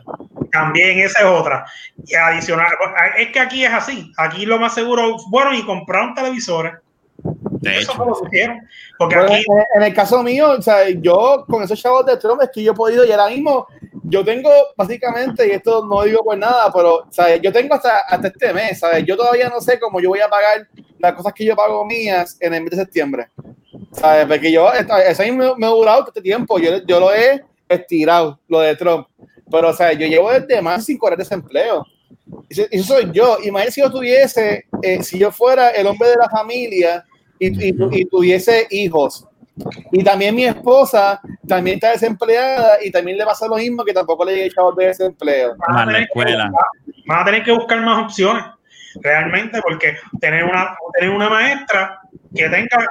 [0.51, 1.65] También esa es otra.
[2.05, 2.67] Y adicional,
[3.17, 4.11] es que aquí es así.
[4.17, 6.73] Aquí lo más seguro, bueno, y compraron televisores.
[7.23, 8.15] De eso hecho, lo
[8.97, 9.45] Porque aquí...
[9.75, 12.71] en, el caso mío, o sea, yo con esos chavos de Trump es que yo
[12.71, 13.67] he podido, y ahora mismo
[14.03, 17.39] yo tengo básicamente, y esto no digo por nada, pero ¿sabes?
[17.41, 19.05] yo tengo hasta, hasta este mes, ¿sabes?
[19.05, 20.67] yo todavía no sé cómo yo voy a pagar
[21.01, 23.27] las cosas que yo pago mías en el mes de septiembre.
[23.91, 24.25] ¿Sabes?
[24.25, 28.39] Porque yo, eso ahí me, me, ha durado este tiempo, yo, yo lo he estirado,
[28.47, 29.07] lo de Trump.
[29.49, 31.85] Pero, o sea, yo llevo desde más sin correr desempleo.
[32.49, 33.37] Y eso soy yo.
[33.43, 37.05] Imagínate si yo tuviese, eh, si yo fuera el hombre de la familia
[37.37, 39.25] y, y, tuviese hijos.
[39.91, 44.23] Y también mi esposa también está desempleada y también le pasa lo mismo que tampoco
[44.23, 45.55] le llega chavos de desempleo.
[45.57, 46.51] Van a, escuela.
[47.05, 48.43] van a tener que buscar más opciones
[49.01, 51.99] realmente, porque tener una, tener una maestra
[52.35, 52.87] que tenga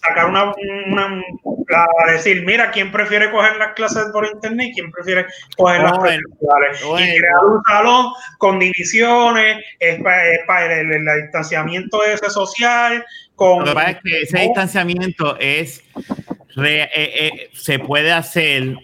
[0.00, 0.52] sacar una,
[0.86, 1.22] una,
[2.12, 4.70] decir, mira, ¿quién prefiere coger las clases por internet?
[4.74, 6.20] ¿Quién prefiere coger las clases
[6.82, 8.06] Y crear un salón
[8.38, 13.04] con divisiones, es para, el, distanciamiento ese social.
[13.34, 15.84] Con, Lo que pasa es que ese distanciamiento es
[16.64, 18.74] eh, eh, se puede hacer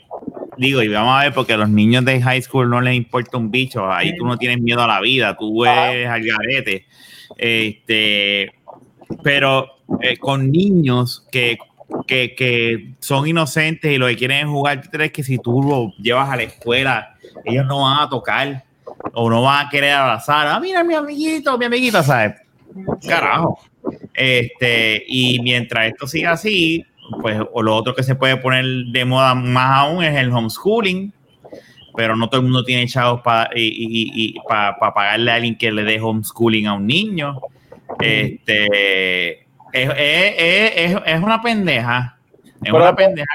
[0.57, 3.37] digo, y vamos a ver, porque a los niños de high school no les importa
[3.37, 6.87] un bicho, ahí tú no tienes miedo a la vida, tú eres al garete.
[7.37, 8.53] Este,
[9.23, 11.59] pero eh, con niños que,
[13.01, 16.31] son inocentes y lo que quieren es jugar, ¿tú crees que si tú lo llevas
[16.31, 18.65] a la escuela, ellos no van a tocar
[19.13, 20.47] o no van a querer abrazar?
[20.47, 22.35] Ah, mira, mi amiguito, mi amiguita, ¿sabes?
[23.07, 23.61] Carajo.
[24.15, 26.85] Este, y mientras esto siga así,
[27.21, 31.13] pues o lo otro que se puede poner de moda más aún es el homeschooling,
[31.97, 36.01] pero no todo el mundo tiene chavos para y, pagarle a alguien que le dé
[36.01, 37.41] homeschooling a un niño.
[38.01, 42.19] Este es, es, es, una pendeja.
[42.63, 43.27] Es una pendeja.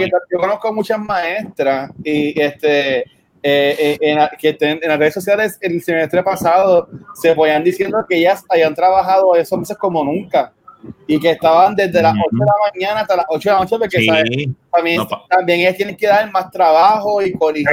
[0.00, 3.04] yo, conozco muchas maestras y este
[3.42, 8.44] eh, en, que en, las redes sociales el semestre pasado se podían diciendo que ellas
[8.48, 10.52] hayan trabajado esos meses como nunca
[11.06, 13.78] y que estaban desde las 8 de la mañana hasta las 8 de la noche
[13.78, 14.06] porque
[14.70, 17.66] También, también ellas tienen que dar más trabajo y corregir.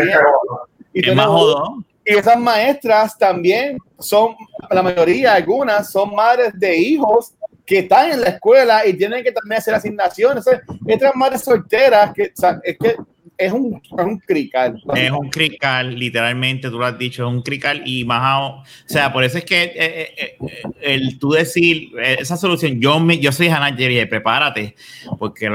[0.94, 4.36] Y, y esas maestras también son,
[4.70, 7.34] la mayoría, algunas, son madres de hijos
[7.66, 10.46] que están en la escuela y tienen que también hacer asignaciones.
[10.86, 12.32] Estas madres solteras, que,
[12.64, 12.96] es que
[13.38, 14.82] es un, es un crical.
[14.94, 19.12] Es un crical, literalmente, tú lo has dicho, es un crical y más, o sea,
[19.12, 23.32] por eso es que eh, eh, eh, el tú decir esa solución, yo, me, yo
[23.32, 24.76] soy Hannah Jerry, prepárate,
[25.20, 25.50] porque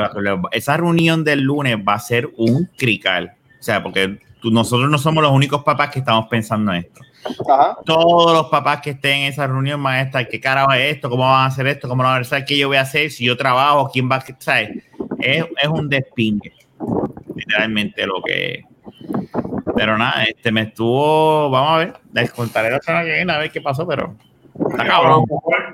[0.52, 5.22] esa reunión del lunes va a ser un crical, o sea, porque nosotros no somos
[5.22, 7.00] los únicos papás que estamos pensando en esto.
[7.84, 11.10] Todos los papás que estén en esa reunión maestra, ¿qué carajo es esto?
[11.10, 11.86] ¿Cómo van a hacer esto?
[11.86, 12.46] ¿Cómo van a hacer?
[12.46, 13.10] ¿Qué yo voy a hacer?
[13.10, 14.70] Si yo trabajo, ¿quién va a ¿sabes?
[15.18, 16.54] Es, es un despingue
[17.50, 18.64] literalmente lo que.
[19.76, 21.50] Pero nada, este me estuvo.
[21.50, 24.14] Vamos a ver, les contaré la semana que viene a ver qué pasó, pero.
[24.70, 25.24] Está cabrón.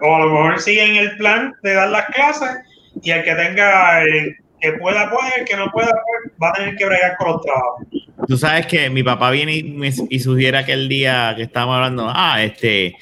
[0.03, 2.59] O a lo mejor siguen el plan de dar las clases
[3.03, 6.53] y el que tenga, el que pueda, puede, el que no pueda, pues, va a
[6.53, 7.87] tener que bregar con los trabajos.
[8.29, 12.43] Tú sabes que mi papá viene y, y sugiere aquel día que estábamos hablando, ah,
[12.43, 12.97] este,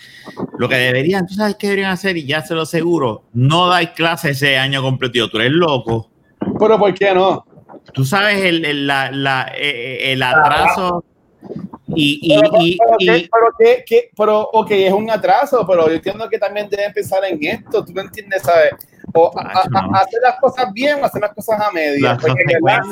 [0.58, 3.94] lo que deberían, tú sabes qué deberían hacer y ya se lo aseguro, no dar
[3.94, 5.28] clases ese año completo.
[5.28, 6.10] Tú eres loco.
[6.58, 7.44] Pero ¿por qué no?
[7.94, 11.04] Tú sabes el, el, la, la, eh, el atraso.
[11.86, 15.86] Y, y, pero, y, pero, y, pero, que, que, pero, ok, es un atraso, pero
[15.86, 18.72] yo entiendo que también deben pensar en esto, tú no entiendes, ¿sabes?
[19.12, 22.16] O a, a, a hacer las cosas bien o hacer las cosas a media.
[22.16, 22.34] Que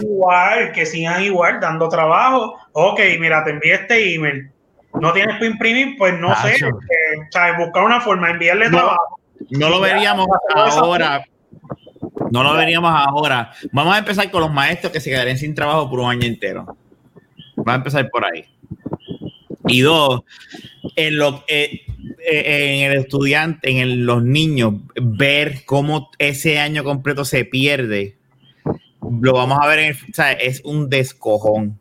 [0.03, 2.55] igual, que sigan igual, dando trabajo.
[2.73, 4.53] Ok, mira, te envié este email.
[5.01, 6.55] No tienes que imprimir, pues no sé.
[6.55, 6.71] Eh,
[7.31, 7.57] ¿sabes?
[7.59, 9.19] Buscar una forma de enviarle no, trabajo.
[9.51, 11.25] No lo veríamos ahora
[12.33, 13.53] no lo veríamos ahora.
[13.73, 16.65] Vamos a empezar con los maestros que se quedarían sin trabajo por un año entero.
[17.57, 18.47] Vamos a empezar por ahí.
[19.67, 20.23] Y dos,
[20.97, 21.83] en, lo, eh,
[22.27, 28.17] eh, en el estudiante, en los niños, ver cómo ese año completo se pierde,
[29.21, 30.39] lo vamos a ver en el, ¿sabes?
[30.41, 31.79] es un descojón.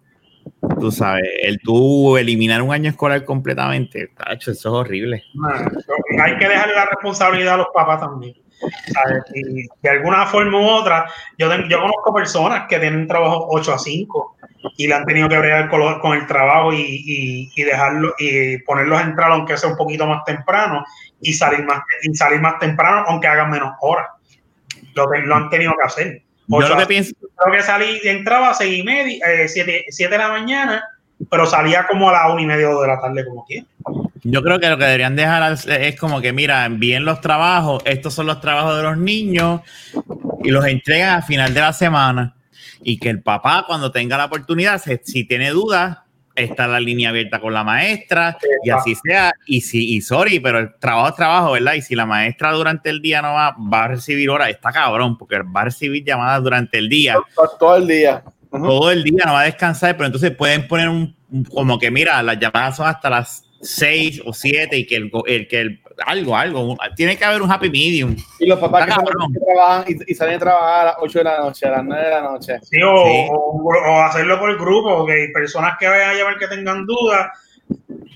[0.82, 5.24] Tú sabes, el tú eliminar un año escolar completamente, tacho, eso es horrible.
[6.22, 8.36] hay que dejarle la responsabilidad a los papás también.
[9.34, 11.06] Y de alguna forma u otra,
[11.38, 14.38] yo, yo conozco personas que tienen trabajo 8 a 5
[14.78, 19.00] y le han tenido que bregar con, con el trabajo y, y, dejarlo y ponerlos
[19.00, 20.84] a entrar aunque sea un poquito más temprano
[21.20, 24.08] y salir más, y salir más temprano aunque hagan menos horas.
[24.94, 26.22] Lo, lo han tenido que hacer.
[26.48, 27.14] Yo lo que pienso.
[27.38, 30.84] Creo que salí, entraba a 6 y media, 7, eh, de la mañana,
[31.30, 33.66] pero salía como a la 1 y media de la tarde, como quiera.
[34.24, 38.14] Yo creo que lo que deberían dejar es como que, mira, envíen los trabajos, estos
[38.14, 39.62] son los trabajos de los niños
[40.44, 42.36] y los entregan al final de la semana.
[42.84, 46.00] Y que el papá, cuando tenga la oportunidad, si tiene dudas,
[46.36, 49.34] está la línea abierta con la maestra y así sea.
[49.46, 51.74] Y si, y sorry, pero el trabajo es trabajo, ¿verdad?
[51.74, 55.18] Y si la maestra durante el día no va, va a recibir horas, está cabrón,
[55.18, 57.18] porque va a recibir llamadas durante el día.
[57.60, 58.24] Todo, el día.
[58.52, 61.16] Todo el día no va a descansar, pero entonces pueden poner un,
[61.54, 65.48] como que, mira, las llamadas son hasta las seis o siete y que el, el
[65.48, 68.16] que el, algo, algo, tiene que haber un happy medium.
[68.40, 71.38] Y los papás que, trabajan y, y, salen a trabajar a las 8 de la
[71.40, 72.60] noche, a las 9 de la noche.
[72.64, 73.28] Sí, o, sí.
[73.32, 76.86] o, o hacerlo por el grupo, que hay personas que vayan a llamar que tengan
[76.86, 77.28] dudas.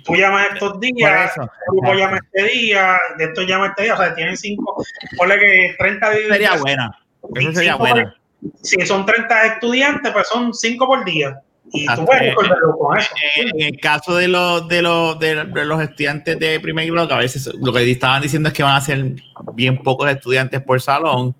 [0.04, 3.98] Tú llamas estos días, el grupo llama este día, de estos llama este día, o
[3.98, 4.84] sea, tienen cinco,
[5.18, 6.28] ponle que 30 días.
[6.30, 7.00] Sería buena,
[7.36, 8.16] eso sería buena.
[8.62, 11.42] Si son 30 estudiantes, pues son 5 por día.
[11.74, 13.10] Y tú puedes con eso.
[13.36, 17.50] En el caso de los, de, los, de los estudiantes de primer grado, a veces
[17.60, 19.16] lo que estaban diciendo es que van a ser
[19.54, 21.36] bien pocos estudiantes por salón,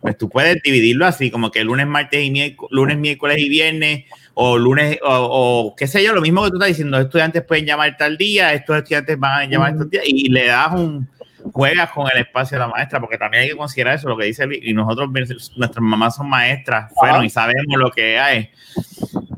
[0.00, 4.04] pues tú puedes dividirlo así, como que lunes, martes y miércoles, lunes, miércoles y viernes,
[4.34, 7.44] o lunes, o, o, qué sé yo, lo mismo que tú estás diciendo, los estudiantes
[7.44, 11.08] pueden llamar tal día, estos estudiantes van a llamar estos días, y le das un,
[11.58, 14.26] juegas con el espacio de la maestra, porque también hay que considerar eso, lo que
[14.26, 15.10] dice, y nosotros,
[15.56, 18.50] nuestras mamás son maestras, bueno, y sabemos lo que hay.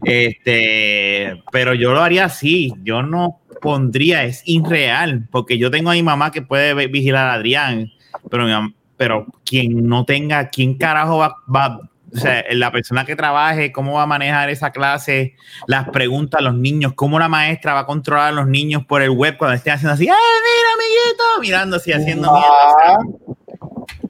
[0.04, 5.94] Este, pero yo lo haría así, yo no pondría, es irreal, porque yo tengo a
[5.94, 7.90] mi mamá que puede vigilar a Adrián,
[8.30, 8.44] pero,
[8.98, 13.94] pero quien no tenga, ¿quién carajo va, va o sea, la persona que trabaje, cómo
[13.94, 15.34] va a manejar esa clase,
[15.66, 19.02] las preguntas a los niños, cómo la maestra va a controlar a los niños por
[19.02, 21.24] el web cuando estén haciendo así, ¡ay, mira, amiguito!
[21.40, 22.98] Mirando así, haciendo ah.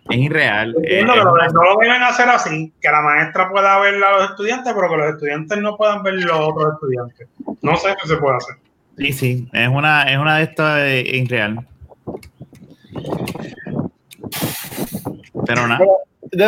[0.08, 0.74] Es irreal.
[0.82, 4.72] Eh, no, no, lo deben hacer así, que la maestra pueda ver a los estudiantes,
[4.74, 7.28] pero que los estudiantes no puedan ver los otros estudiantes.
[7.62, 8.56] No sé qué se puede hacer.
[8.98, 11.66] Sí, sí, es una, es una de estas irreal.
[15.46, 15.84] Pero nada.
[16.32, 16.46] De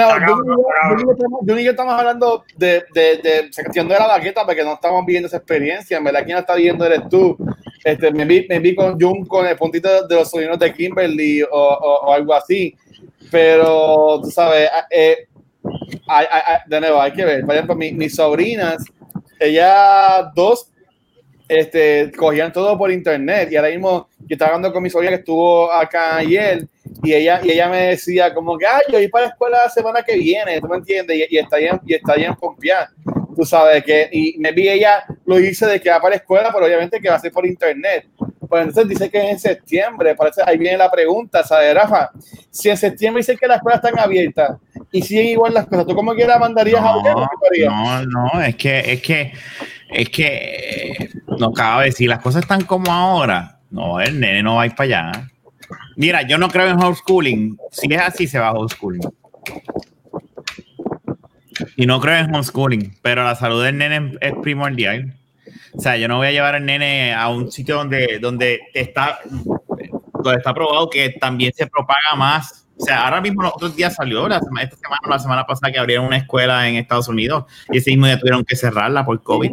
[1.47, 5.27] yo, y yo estamos hablando de, de, de, de la baqueta porque no estamos viviendo
[5.27, 5.99] esa experiencia.
[5.99, 7.37] En verdad, quien está viendo eres tú.
[7.85, 11.43] Este, me, vi, me vi con Jun con el puntito de los sobrinos de Kimberly
[11.43, 12.77] o, o, algo así.
[13.31, 15.27] Pero, tú sabes, eh,
[16.07, 17.45] hay, hay, de nuevo, hay que ver.
[17.45, 18.85] Por ejemplo, mi, mis sobrinas,
[19.41, 20.71] ellas dos
[21.49, 23.49] este, cogían todo por internet.
[23.51, 26.69] Y ahora mismo yo estaba hablando con mi sobrina que estuvo acá ayer
[27.03, 29.71] y ella, y ella me decía como que, ay, yo voy para la escuela la
[29.71, 31.27] semana que viene, ¿tú me entiendes?
[31.31, 32.89] Y, está bien, y está bien confiar.
[33.37, 36.51] Tú sabes que, y me vi ella lo hice de que va para la escuela,
[36.53, 38.07] pero obviamente que va a ser por internet.
[38.49, 42.11] Pues entonces dice que es en septiembre, parece, ahí viene la pregunta, ¿sabes, Rafa?
[42.51, 44.59] Si en septiembre dicen que las escuelas están abiertas
[44.91, 48.93] y siguen igual las cosas, ¿tú cómo quieras mandarías no, a No, no, es que,
[48.93, 49.33] es que
[49.93, 54.63] es que no cabe, si las cosas están como ahora, no, el nene no va
[54.63, 55.32] a ir para allá.
[55.97, 57.59] Mira, yo no creo en homeschooling.
[57.71, 59.03] Si es así, se va a homeschooling.
[61.77, 65.15] Y no creo en homeschooling, pero la salud del nene es primordial.
[65.75, 69.21] O sea, yo no voy a llevar al nene a un sitio donde, donde está,
[69.25, 72.67] donde está probado que también se propaga más.
[72.77, 75.79] O sea, ahora mismo los otros salió, la semana, esta semana la semana pasada, que
[75.79, 79.53] abrieron una escuela en Estados Unidos y ese mismo día tuvieron que cerrarla por COVID.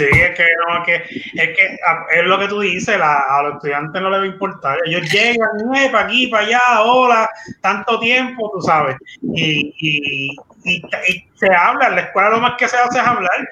[0.00, 0.94] Sí, es que no, es que,
[1.42, 1.78] es que
[2.14, 4.78] es lo que tú dices, a los estudiantes no les va a importar.
[4.86, 7.28] Ellos llegan, eh, para aquí, para allá, hola,
[7.60, 8.96] tanto tiempo, tú sabes.
[9.20, 13.46] Y, y, y, se habla, en la escuela lo más que se hace es hablar.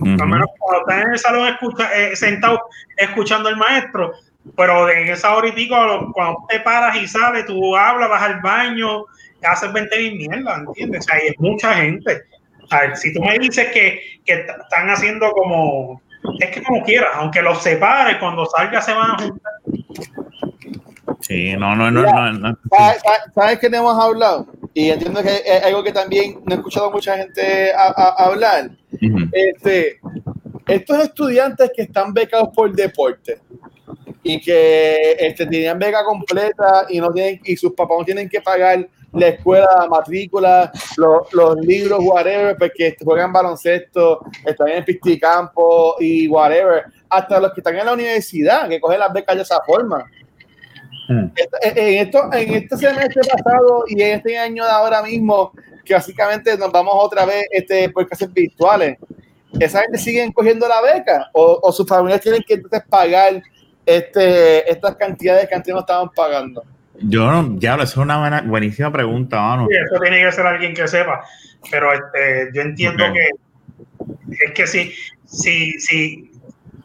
[0.00, 2.62] Al menos cuando están en el salón escucha, eh, sentado
[2.96, 4.14] escuchando al maestro,
[4.56, 9.04] pero en esa hora y cuando te paras y sales, tú hablas, vas al baño,
[9.42, 11.00] haces 20 mil mierda, ¿entiendes?
[11.00, 12.22] O sea, hay mucha gente
[12.94, 16.00] si tú me dices que, que están haciendo como,
[16.40, 19.52] es que como quieras, aunque los separe, cuando salga se van a juntar.
[21.20, 22.58] Sí, no, no, no, no, no.
[23.34, 24.46] ¿Sabes, que hemos hablado?
[24.74, 27.72] Y entiendo que es algo que también no he escuchado mucha gente
[28.18, 28.70] hablar.
[29.32, 30.00] este,
[30.66, 33.38] estos estudiantes que están becados por deporte
[34.22, 38.40] y que este, tenían beca completa y no tienen y sus papás no tienen que
[38.40, 45.96] pagar la escuela, la matrícula, los, los libros, whatever, porque juegan baloncesto, están en pisticampo
[46.00, 49.60] y whatever, hasta los que están en la universidad, que cogen las becas de esa
[49.64, 50.04] forma.
[51.08, 51.26] Hmm.
[51.62, 55.52] En, esto, en este semestre pasado y en este año de ahora mismo,
[55.84, 58.98] que básicamente nos vamos otra vez este, por clases virtuales,
[59.60, 63.42] esa gente siguen cogiendo la beca o, o sus familias tienen que entonces pagar
[63.84, 66.62] este, estas cantidades que antes no estaban pagando.
[67.00, 69.66] Yo no, ya, es una buena, buenísima pregunta, mano.
[69.70, 71.24] Sí, eso tiene que ser alguien que sepa.
[71.70, 73.30] Pero este, yo entiendo que
[74.44, 74.92] es que si,
[75.24, 76.30] si, si,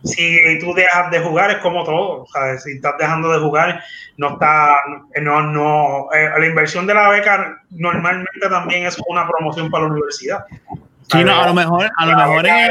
[0.04, 2.26] si tú dejas de jugar es como todo.
[2.32, 2.64] ¿sabes?
[2.64, 3.82] Si estás dejando de jugar,
[4.18, 4.76] no está,
[5.22, 9.92] no, no, eh, la inversión de la beca normalmente también es una promoción para la
[9.92, 10.46] universidad.
[11.12, 12.70] Sí, no, a lo mejor, a lo mejor es,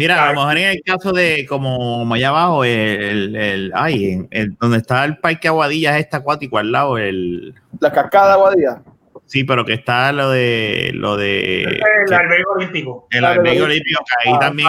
[0.00, 4.56] Mira, a lo mejor en el caso de como allá abajo, el, el, ay, el,
[4.58, 8.82] donde está el parque Aguadilla es este acuático al lado, el la cascada Aguadilla.
[9.26, 13.08] Sí, pero que está lo de lo de el albergue olímpico.
[13.10, 14.68] El albergue olímpico, que ahí ah, también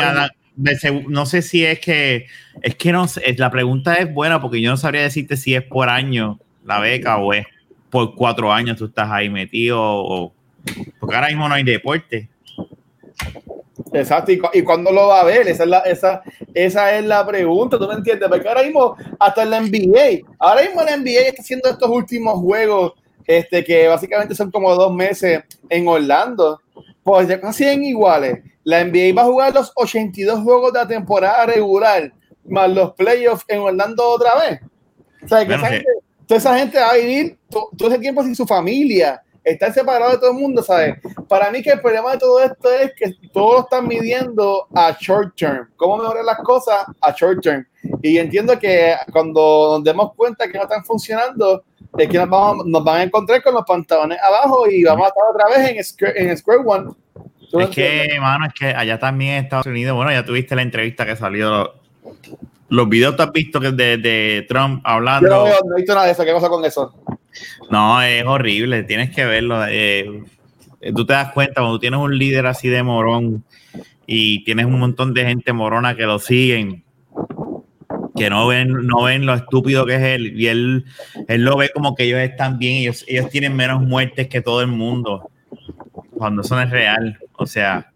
[1.08, 2.28] no sé si es que
[2.62, 5.64] es que no sé, la pregunta es buena porque yo no sabría decirte si es
[5.64, 7.46] por año la beca o es
[7.90, 10.34] por cuatro años tú estás ahí metido o,
[11.00, 12.28] porque ahora mismo no hay deporte.
[13.94, 16.22] Exacto, y, cuándo lo va a ver, esa es, la, esa,
[16.54, 18.30] esa es la pregunta, ¿tú me entiendes?
[18.30, 22.36] Porque ahora mismo, hasta en la NBA, ahora mismo la NBA está haciendo estos últimos
[22.40, 22.94] juegos,
[23.28, 26.62] este, que básicamente son como dos meses en Orlando,
[27.04, 28.40] pues ya casi en iguales.
[28.64, 32.14] La NBA va a jugar los 82 juegos de la temporada regular,
[32.46, 34.62] más los playoffs en Orlando otra vez.
[35.24, 35.90] O sea, que esa gente,
[36.28, 40.18] toda esa gente va a vivir todo ese tiempo sin su familia estar separado de
[40.18, 40.96] todo el mundo, ¿sabes?
[41.28, 45.36] Para mí que el problema de todo esto es que todos están midiendo a short
[45.36, 47.66] term, cómo mejorar las cosas a short term.
[48.02, 51.64] Y entiendo que cuando nos demos cuenta que no están funcionando,
[51.98, 55.10] es que nos, vamos, nos van a encontrar con los pantalones abajo y vamos a
[55.10, 56.92] estar otra vez en Square, en Square One.
[57.60, 61.06] Es que, hermano, es que allá también en Estados Unidos, bueno, ya tuviste la entrevista
[61.06, 61.74] que salió,
[62.72, 65.28] los videos que has visto que de, de Trump hablando.
[65.28, 66.94] Yo no, he visto nada de eso, ¿qué pasa con eso?
[67.70, 69.66] No, es horrible, tienes que verlo.
[69.68, 70.24] Eh,
[70.96, 73.44] tú te das cuenta cuando tienes un líder así de morón
[74.08, 76.86] y tienes un montón de gente morona que lo siguen,
[78.16, 80.86] que no ven, no ven lo estúpido que es él, y él,
[81.28, 84.62] él lo ve como que ellos están bien, ellos, ellos tienen menos muertes que todo
[84.62, 85.30] el mundo,
[86.18, 87.20] cuando eso no es real.
[87.36, 87.92] O sea,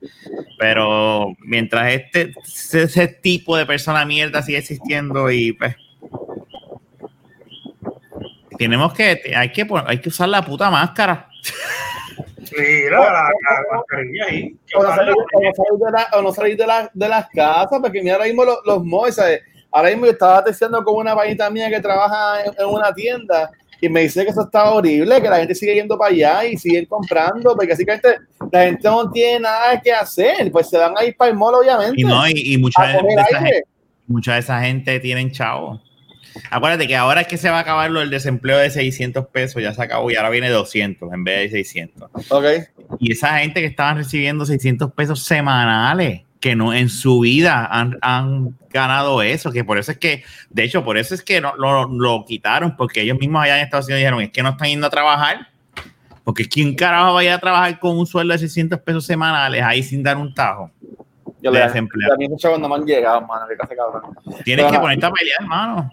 [0.67, 2.33] pero mientras este
[2.73, 5.75] ese tipo de persona mierda sigue existiendo y pues
[8.57, 11.29] tenemos que, hay que, hay que usar la puta máscara.
[12.45, 14.55] Sí, la, la, la mascarilla ahí.
[14.75, 17.29] O no salir, o no salir de, la, o no salir de, la, de las
[17.29, 18.81] casas, porque mira ahora mismo los, los.
[19.71, 23.51] Ahora mismo yo estaba testeando con una pañita mía que trabaja en, en, una tienda
[23.81, 26.57] y me dice que eso está horrible, que la gente sigue yendo para allá y
[26.57, 28.15] siguen comprando, porque básicamente
[28.51, 31.55] la gente no tiene nada que hacer, pues se van a ir para el mall,
[31.55, 31.99] obviamente.
[31.99, 33.63] Y no, y, y mucha, de, esa gente,
[34.07, 35.81] mucha de esa gente tienen chavo.
[36.49, 39.61] Acuérdate que ahora es que se va a acabar lo del desempleo de 600 pesos,
[39.61, 42.09] ya se acabó y ahora viene 200 en vez de 600.
[42.29, 42.45] Ok.
[42.99, 47.97] Y esa gente que estaban recibiendo 600 pesos semanales, que no en su vida han,
[48.01, 51.55] han, ganado eso, que por eso es que, de hecho, por eso es que no,
[51.55, 54.67] lo, lo, quitaron, porque ellos mismos allá en Estados Unidos dijeron, es que no están
[54.67, 55.47] yendo a trabajar,
[56.25, 60.03] porque ¿quién carajo vaya a trabajar con un sueldo de 600 pesos semanales ahí sin
[60.03, 60.71] dar un tajo?
[61.39, 62.11] Yo de le desempleo.
[62.11, 64.15] A mí muchos cuando me han llegado, mano, que casi cabrón.
[64.43, 65.91] Tienes Pero, que ponerte a pelear, hermano.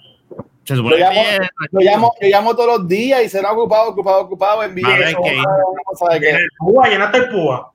[0.64, 3.90] Se supone yo, llamo, que yo, llamo, yo llamo todos los días y será ocupado,
[3.90, 4.62] ocupado, ocupado.
[4.62, 6.30] En video, no qué.
[6.30, 7.72] El púa, llenaste el púa.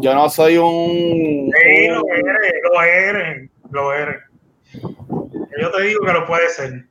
[0.00, 1.50] Yo no soy un.
[1.50, 4.22] Sí, lo eres, lo eres, lo eres.
[5.60, 6.84] Yo te digo que lo puede ser.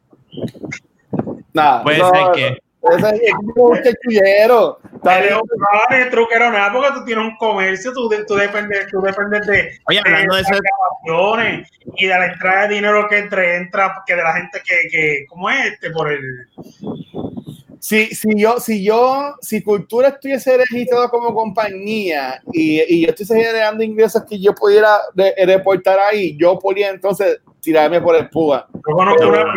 [1.53, 1.84] Nada.
[1.84, 2.57] Puede no, ser que.
[2.89, 4.80] Ese es un chechullero.
[5.03, 9.45] Pero no eres truquero nada porque tú tienes un comercio, tú, tú dependes, tú dependes
[9.45, 13.57] de, Oye, hablando de, de esas grabaciones y de la entrada de dinero que entre,
[13.57, 15.91] entra, que de la gente que, que ¿cómo es este?
[15.91, 16.47] Por el
[17.80, 23.36] si, si yo, si yo, si cultura estuviese registrado como compañía y, y yo estuviese
[23.36, 28.67] generando ingresos que yo pudiera de, reportar ahí, yo podría entonces tirarme por el púa.
[28.73, 29.53] Yo conozco, pero, una,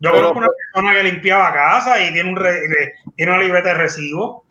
[0.00, 2.54] yo pero, conozco una persona que limpiaba casa y tiene, un re,
[3.16, 4.44] tiene una libreta de recibo.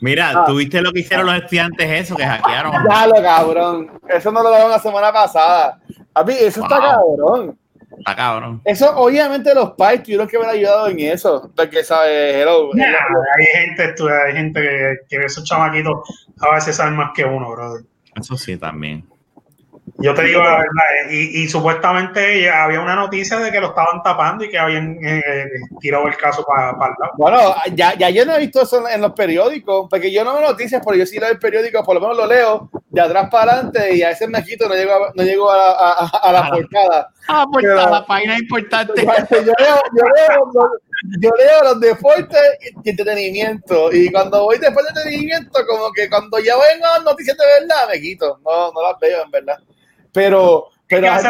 [0.00, 0.44] Mira, ah.
[0.46, 2.72] ¿tuviste lo que hicieron los estudiantes eso que hackearon?
[2.88, 4.00] Ya lo cabrón.
[4.08, 5.80] Eso no lo daban la semana pasada.
[6.14, 6.68] A mí, eso wow.
[6.68, 7.58] está cabrón.
[7.98, 8.60] Está cabrón.
[8.64, 11.50] Eso, obviamente, los pais tuvieron que haber ayudado en eso.
[11.54, 12.34] Porque, ¿sabes?
[12.36, 13.94] Hello, nah, hay gente,
[14.26, 16.00] hay gente que, que esos chamaquitos
[16.40, 17.84] a veces saben más que uno, brother.
[18.14, 19.04] Eso sí, también.
[20.00, 24.00] Yo te digo la verdad, y, y, supuestamente había una noticia de que lo estaban
[24.04, 27.12] tapando y que habían eh, tirado el caso para pa el lado.
[27.16, 30.34] Bueno, ya, ya yo no he visto eso en, en, los periódicos, porque yo no
[30.34, 33.28] veo noticias, pero yo sí leo el periódico, por lo menos lo leo de atrás
[33.28, 36.48] para adelante y a ese mejito no llego a, no llego a, a, a la
[36.48, 37.10] portada.
[37.26, 39.04] A la portada, pero, la página importante.
[39.04, 40.70] Yo leo, yo, leo,
[41.20, 42.40] yo leo los deportes
[42.84, 47.44] y entretenimiento, y cuando voy después de entretenimiento, como que cuando ya vengan noticias de
[47.60, 49.58] verdad, me quito, no, no las veo en verdad.
[50.12, 51.24] Pero, pero es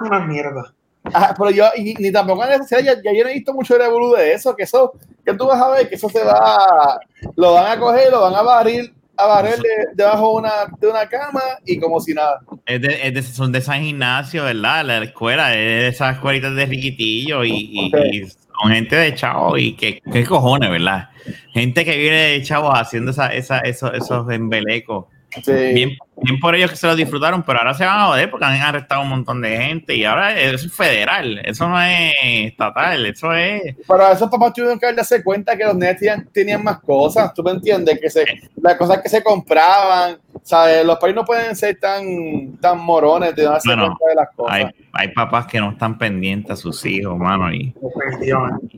[0.00, 0.74] una mierda.
[1.04, 4.14] Ah, pero yo, y, ni tampoco en ya, ya yo no he visto mucho revolú
[4.14, 4.92] de eso, que eso,
[5.24, 7.00] que tú vas a ver que eso se va,
[7.34, 10.86] lo van a coger, lo van a barrir, a barrer de, debajo de una, de
[10.88, 12.40] una cama y como si nada.
[12.66, 14.84] Es de, es de, son de San Gimnasio, ¿verdad?
[14.84, 18.22] La escuela, es de esas escuelitas de riquitillo y, y, okay.
[18.22, 21.08] y son gente de chavo y que, qué cojones, ¿verdad?
[21.52, 25.06] Gente que viene de chavos haciendo esa, esa, esos, esos embelecos.
[25.40, 25.52] Sí.
[25.52, 28.44] Bien, bien, por ellos que se lo disfrutaron, pero ahora se van a joder porque
[28.44, 33.06] han arrestado un montón de gente y ahora eso es federal, eso no es estatal,
[33.06, 33.74] eso es.
[33.88, 37.42] Pero esos papás tuvieron que darse cuenta que los nenes tenían, tenían, más cosas, tú
[37.42, 38.24] me entiendes, que se,
[38.60, 40.84] las cosas que se compraban, ¿sabes?
[40.84, 44.54] Los países no pueden ser tan, tan morones de darse bueno, cuenta de las cosas.
[44.54, 47.74] Hay, hay, papás que no están pendientes a sus hijos, mano, y,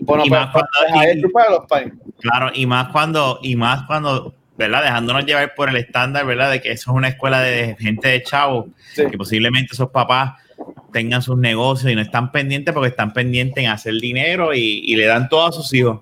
[0.02, 0.68] bueno, y más cuando,
[1.12, 1.32] y, los
[2.20, 4.82] Claro, y más cuando, y más cuando ¿verdad?
[4.82, 6.50] Dejándonos llevar por el estándar, ¿verdad?
[6.50, 9.06] De que eso es una escuela de gente de chavos, sí.
[9.10, 10.34] que posiblemente esos papás
[10.92, 14.94] tengan sus negocios y no están pendientes porque están pendientes en hacer dinero y, y
[14.94, 15.98] le dan todo a sus hijos.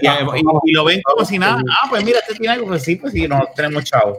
[0.00, 1.62] Y, y, y, lo ven como si nada.
[1.70, 4.18] Ah, pues mira, este tiene algo, pues sí, pues sí, no tenemos chavos.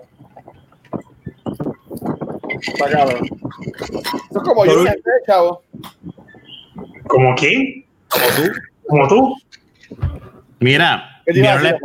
[2.79, 3.11] Pagado.
[3.11, 3.99] Eso
[4.31, 4.87] es como yo, un...
[5.25, 5.63] chavo.
[7.07, 7.85] ¿Como quién?
[8.07, 8.51] Como tú.
[8.87, 9.35] Como tú.
[10.59, 11.77] Mira, ¿vieron la,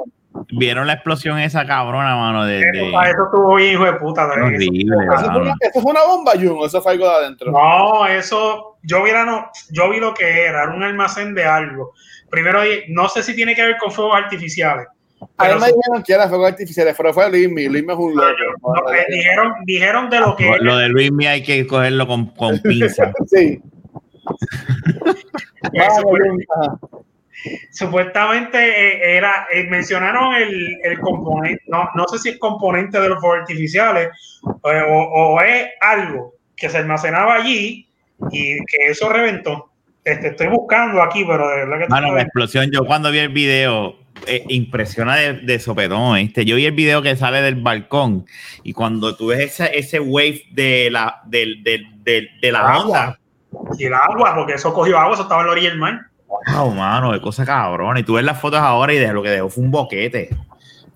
[0.50, 2.44] ¿Vieron la explosión esa cabrona, mano?
[2.44, 2.88] De, de...
[2.88, 4.26] Eso, eso estuvo bien, hijo de puta.
[4.26, 6.58] Horrible, ¿Eso, fue una, ¿Eso fue una bomba, Jun?
[6.58, 7.52] ¿O eso fue algo de adentro?
[7.52, 11.92] No, eso, yo, viera, no, yo vi lo que era, era un almacén de algo.
[12.30, 14.86] Primero, no sé si tiene que ver con fuegos artificiales.
[15.36, 17.68] A mí me dijeron que era fuegos artificiales, pero fue Luismi.
[17.68, 18.28] Luismi es un loco.
[18.62, 20.46] No, no, eh, dijeron, dijeron de lo que.
[20.46, 23.12] Lo, lo de Luismi hay que cogerlo con, con pinza.
[23.26, 23.60] sí.
[25.72, 26.18] Eso fue,
[27.70, 33.08] supuestamente eh, era eh, mencionaron el, el, componente no, no sé si es componente de
[33.08, 34.08] los fuegos artificiales
[34.44, 37.88] eh, o, o, es algo que se almacenaba allí
[38.30, 39.70] y que eso reventó
[40.04, 43.30] este, estoy buscando aquí pero de verdad que Mano, la explosión yo cuando vi el
[43.30, 46.44] video eh, impresiona de, de sopetón ¿viste?
[46.44, 48.26] yo vi el video que sale del balcón
[48.62, 52.84] y cuando tú ves ese, ese wave de la, de, de, de, de la agua.
[52.84, 53.18] onda
[53.78, 56.11] y el agua porque eso cogió agua eso estaba en la orilla del mar
[56.54, 57.96] wow, mano, qué cosa cabrón.
[57.98, 60.30] Y tú ves las fotos ahora y de lo que dejó fue un boquete.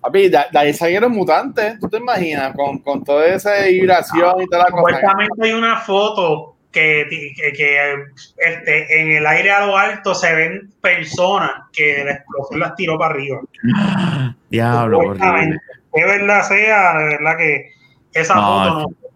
[0.01, 2.53] Papi, de, de ahí salieron mutantes, ¿tú te imaginas?
[2.55, 4.77] Con, con toda esa vibración y toda la cosa.
[4.97, 7.95] Supuestamente hay una foto que, que, que,
[8.37, 12.97] este, en el aire a lo alto se ven personas que la explosión las tiró
[12.99, 13.39] para arriba.
[14.49, 15.13] Diablo.
[15.15, 17.71] De verdad sea, de verdad que
[18.13, 19.09] esa No, foto es- no.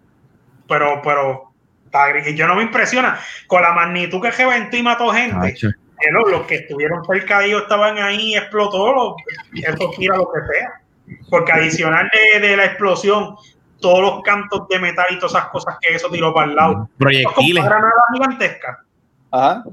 [0.67, 1.51] Pero, pero
[1.85, 2.33] está gris.
[2.35, 5.55] yo no me impresiona con la magnitud que reventó y mató gente.
[6.11, 9.15] Los, que estuvieron cerca de ellos estaban ahí y explotó, lo-
[9.53, 10.81] eso tira lo que sea.
[11.29, 13.35] Porque adicional de, de la explosión,
[13.79, 16.89] todos los cantos de metal y todas esas cosas que eso tiró para el lado.
[16.97, 17.63] Proyectiles.
[17.63, 18.77] Con granadas gigantescas.
[19.31, 19.63] Ajá.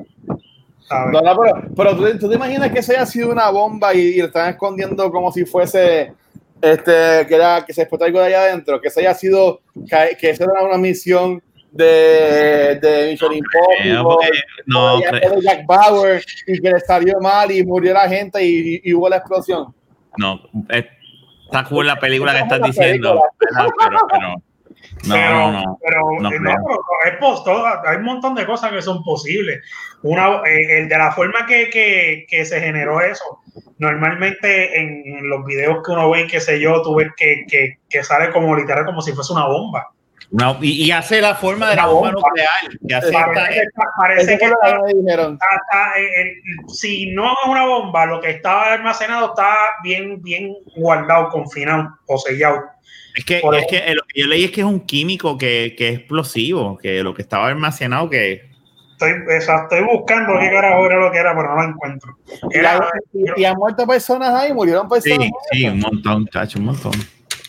[0.89, 1.13] ¿sabes?
[1.13, 4.01] No, no, pero, pero ¿tú, tú te imaginas que eso haya sido una bomba y,
[4.01, 6.13] y lo están escondiendo como si fuese
[6.61, 10.17] este que era que se explotó algo de allá adentro, que eso haya sido que,
[10.19, 11.43] que eso era una misión
[11.79, 14.29] de, de Mission Impossible, Eh, porque-
[14.67, 18.43] no, ya cre- de Jack Bauer y que le salió mal y murió la gente
[18.45, 19.75] y, y- hubo la explosión.
[20.19, 20.87] no, eh,
[21.45, 23.23] está cool la película que estás diciendo.
[23.41, 23.69] ¿verdad?
[23.79, 24.43] Pero, pero, no,
[25.09, 25.79] pero, no, no.
[25.83, 29.61] pero, no eh, pero es pos- todo- hay un montón de cosas que son posibles.
[30.03, 33.41] Una, eh, el de la forma que, que, que se generó eso,
[33.79, 37.79] normalmente en, en los videos que uno ve, qué sé yo, tú ves que, que,
[37.89, 39.89] que sale como literal como si fuese una bomba.
[40.31, 42.29] No, y, y hace la forma de la Una bomba bomba.
[42.29, 42.79] nuclear.
[42.87, 45.33] Que hace Parece, esta- que está- parece que está- dijeron.
[45.35, 49.49] está- está, eh, el- si no es una bomba, lo que estaba almacenado está
[49.83, 52.61] bien, bien guardado, confinado o sellado.
[53.17, 55.37] es que, por es eso- que lo que yo leí es que es un químico
[55.39, 58.47] que, que es explosivo, que lo que estaba almacenado que
[58.93, 62.19] Estoy, estoy buscando qué carajo era lo que era, pero no lo encuentro.
[62.51, 65.29] Y, Era- y- y han muerto personas ahí, murieron sí, personas.
[65.53, 66.93] sí, un montón, chacho, un montón.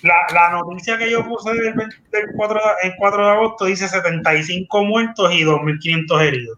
[0.04, 3.66] La, la noticia que yo puse del, 20 del 4, de- el 4 de agosto
[3.66, 6.58] dice 75 muertos y 2.500 heridos.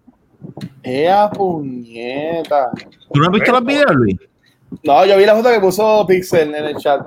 [0.84, 2.70] ¡Ea puñeta!
[3.14, 4.18] ¿Tú no has visto los videos, Luis?
[4.84, 7.02] No, yo vi la foto que puso Pixel en el chat.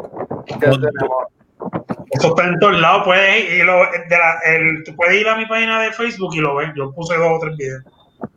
[2.11, 3.03] Eso está en todos lados.
[3.05, 6.35] Puedes ir, y lo- de la- el- tú puedes ir a mi página de Facebook
[6.35, 6.71] y lo ves.
[6.77, 7.83] Yo puse dos o tres videos.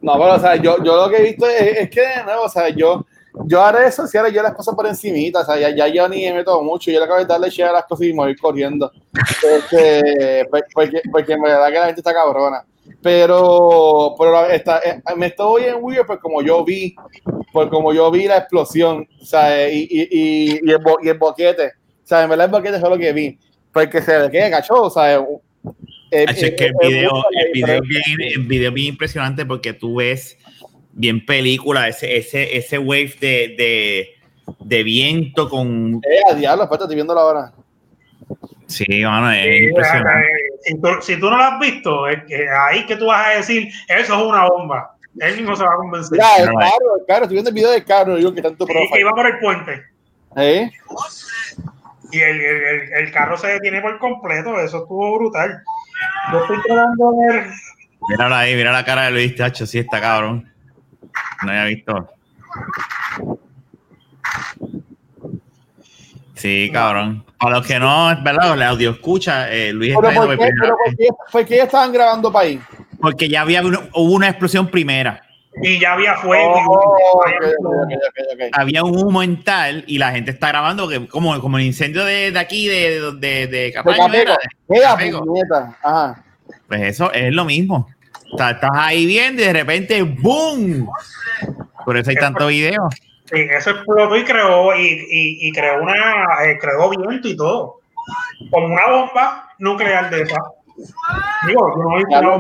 [0.02, 2.44] No, pero o sea, yo, yo lo que he visto es, es que de nuevo,
[2.44, 3.06] o sea, yo,
[3.46, 6.26] yo a redes sociales yo las paso por encimita, o sea, ya, ya yo ni
[6.26, 8.36] me meto mucho, yo le acabo de darle share a las cosas y me voy
[8.36, 8.92] corriendo.
[9.44, 12.64] Este, pues, porque, porque en verdad que la gente está cabrona.
[13.02, 16.96] Pero, pero está, eh, me estoy en weird, pues como yo vi,
[17.52, 21.10] pues como yo vi la explosión, o sea, y, y, y, y el, bo- y
[21.10, 23.38] el boquete, o sea, en verdad el boquete fue lo que vi,
[23.74, 26.26] porque se ve que cacho, o sea, eh,
[26.56, 28.16] que el eh, video, el video, diferencia.
[28.18, 30.38] bien, el video bien impresionante porque tú ves
[30.98, 34.10] bien película, ese, ese, ese wave de, de,
[34.60, 35.96] de viento con...
[36.04, 37.52] Eh, a diablo, espérate, estoy viendo la hora.
[38.66, 40.28] Sí, mano, es Eh, impresionante.
[40.28, 43.28] eh, Si tú, si tú no lo has visto, es que ahí que tú vas
[43.28, 44.96] a decir, eso es una bomba.
[45.20, 46.12] Él mismo se va a convencer.
[46.12, 48.92] Mira, el carro, el carro, estoy viendo el video del carro, yo que tanto Y
[48.92, 49.84] que iba por el puente.
[50.36, 50.70] ¿Eh?
[52.12, 54.60] Y el, el, el- el carro se detiene por completo.
[54.60, 55.62] Eso estuvo brutal.
[56.32, 57.46] Yo estoy tratando de ver.
[58.10, 60.52] Míralo ahí, mira la cara de Luis, tacho, sí está cabrón.
[61.44, 62.10] No había visto.
[66.36, 67.24] Sí, cabrón.
[67.40, 70.36] Para los que no, es verdad, el audio escucha, eh, Luis Pero está ¿por qué,
[70.38, 70.96] por primera pero por vez.
[70.98, 72.62] qué, por qué estaban grabando para ahí?
[73.00, 75.22] porque ya había una- hubo una explosión primera.
[75.62, 76.56] Y ya había fuego.
[76.68, 77.24] Oh.
[78.54, 82.06] Había un humo en tal y la gente está grabando que como, como el incendio
[82.06, 84.38] de, de aquí, de, de, de, de era.
[84.68, 85.78] Mira.
[85.82, 86.24] Ajá.
[86.68, 87.88] Pues eso es lo mismo.
[88.32, 90.88] O sea, estás ahí viendo y de repente ¡boom!
[91.86, 92.88] Por eso hay tanto video.
[93.26, 95.94] Sí, eso explotó y creó, y, y, y creó una,
[96.46, 97.76] eh, creó viento y todo.
[98.52, 100.38] Como una bomba nuclear de esa.
[101.48, 102.40] Digo, no.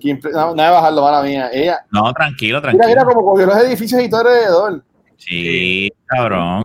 [0.00, 1.50] Que impre- No, no bajarlo, mala mía.
[1.52, 1.80] Ella.
[1.90, 2.88] No, tranquilo, Mira, tranquilo.
[2.88, 4.82] mira como cogió los edificios y todo alrededor.
[5.18, 6.64] Sí, cabrón.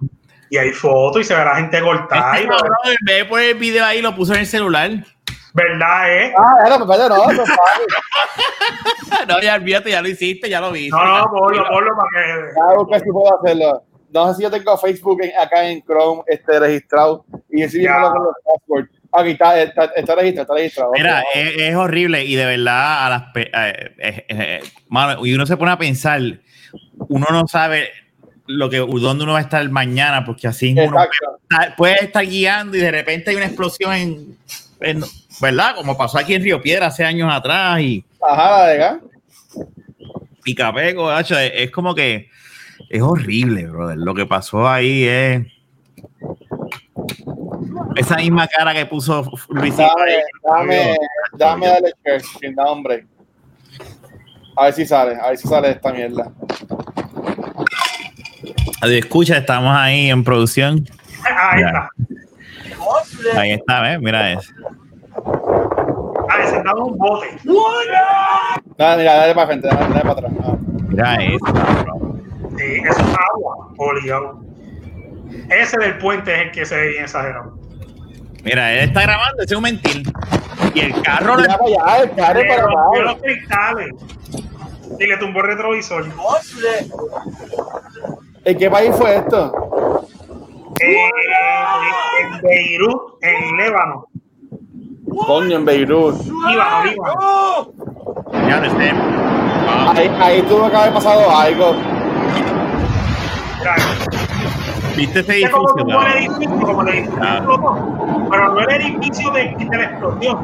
[0.49, 2.35] Y hay fotos y se ve a la gente cortada.
[2.35, 4.91] Este cabrón, en vez de poner el video ahí, lo puso en el celular.
[5.53, 6.33] ¿Verdad, eh?
[6.37, 7.85] Ah, era, pues, espérate, no, no, padre.
[9.27, 10.95] No, ya olvídate, ya lo hiciste, ya lo viste.
[10.95, 12.41] No, no, ponlo, ponlo para que.
[12.55, 13.83] Ya busca si puedo hacerlo.
[14.13, 18.11] No sé si yo tengo Facebook en- acá en Chrome este, registrado y así lo
[18.11, 18.89] con los passwords.
[19.13, 20.91] Aquí está, está, está registrado, está registrado.
[20.93, 25.45] Mira, es, es horrible y de verdad, a las eh, eh, eh, mano, y uno
[25.45, 26.21] se pone a pensar,
[27.09, 27.89] uno no sabe
[28.47, 31.39] lo que dónde uno va a estar mañana, porque así uno Exacto.
[31.49, 34.37] está- puede estar guiando y de repente hay una explosión en,
[34.81, 35.03] en-
[35.41, 35.75] ¿verdad?
[35.75, 38.99] Como pasó aquí en Río Piedra hace años atrás y Ajá, la de acá.
[40.43, 42.29] Picapego, es, es como que
[42.89, 43.97] es horrible, brother.
[43.97, 45.45] Lo que pasó ahí es
[47.95, 49.83] esa misma cara que puso Luisito.
[50.43, 50.95] Dame,
[51.33, 53.05] dame, dame sin nombre.
[54.55, 56.31] A ver si sale, a ver si sale esta mierda.
[58.81, 60.87] Adiós, escucha, estamos ahí en producción.
[61.25, 61.67] Ahí Ya.
[61.67, 61.89] está.
[63.41, 63.99] Ahí está, ¿ves?
[63.99, 64.51] Mira eso.
[66.29, 67.27] Ah, dado un bote.
[68.77, 70.31] Dale, mira, dale para frente, dale, dale para atrás.
[70.43, 70.55] Ah.
[70.89, 72.19] Mira eso.
[72.57, 74.41] Sí, eso es agua, obligado.
[75.49, 77.57] Ese del puente es el que se ve bien exagerado.
[78.43, 80.03] Mira, él está grabando, ese es un mentir.
[80.73, 83.91] Y el carro le para allá, el carro para rompió los cristales
[84.99, 86.05] y le tumbó el retrovisor.
[88.47, 89.51] ¿En qué país fue esto?
[90.79, 91.09] Eh,
[92.21, 94.05] en Beirut, en Líbano.
[95.25, 96.15] Coño, en Beirut.
[96.23, 97.71] Líbano, Líbano.
[98.47, 98.93] Ya no sé.
[98.93, 99.89] Wow.
[99.97, 101.75] Ahí, ahí tuvo que haber pasado algo.
[104.95, 105.85] ¿Viste ese es como edificio?
[105.85, 107.35] tumbó el edificio, como el edificio Ah.
[107.37, 107.75] explotó.
[108.31, 110.37] Pero no el edificio de, de la explosión.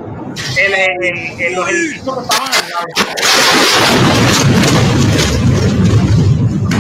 [0.58, 2.88] El, el- el- los edificios que estaban al lado.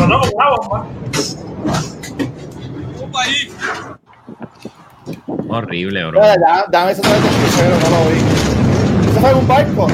[0.03, 0.85] Sonó como una bomba.
[5.47, 6.19] Horrible, bro.
[6.19, 9.09] Mira, ya, dame ese traje de crucero, no lo vi.
[9.09, 9.87] ¿Eso fue un barco?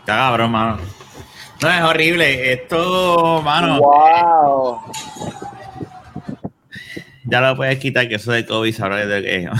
[0.00, 0.78] Está cabrón, mano.
[1.62, 2.52] No, es horrible.
[2.52, 4.80] Esto, mano, Wow.
[7.26, 9.50] Ya lo puedes quitar, que eso de COVID sabrá de qué.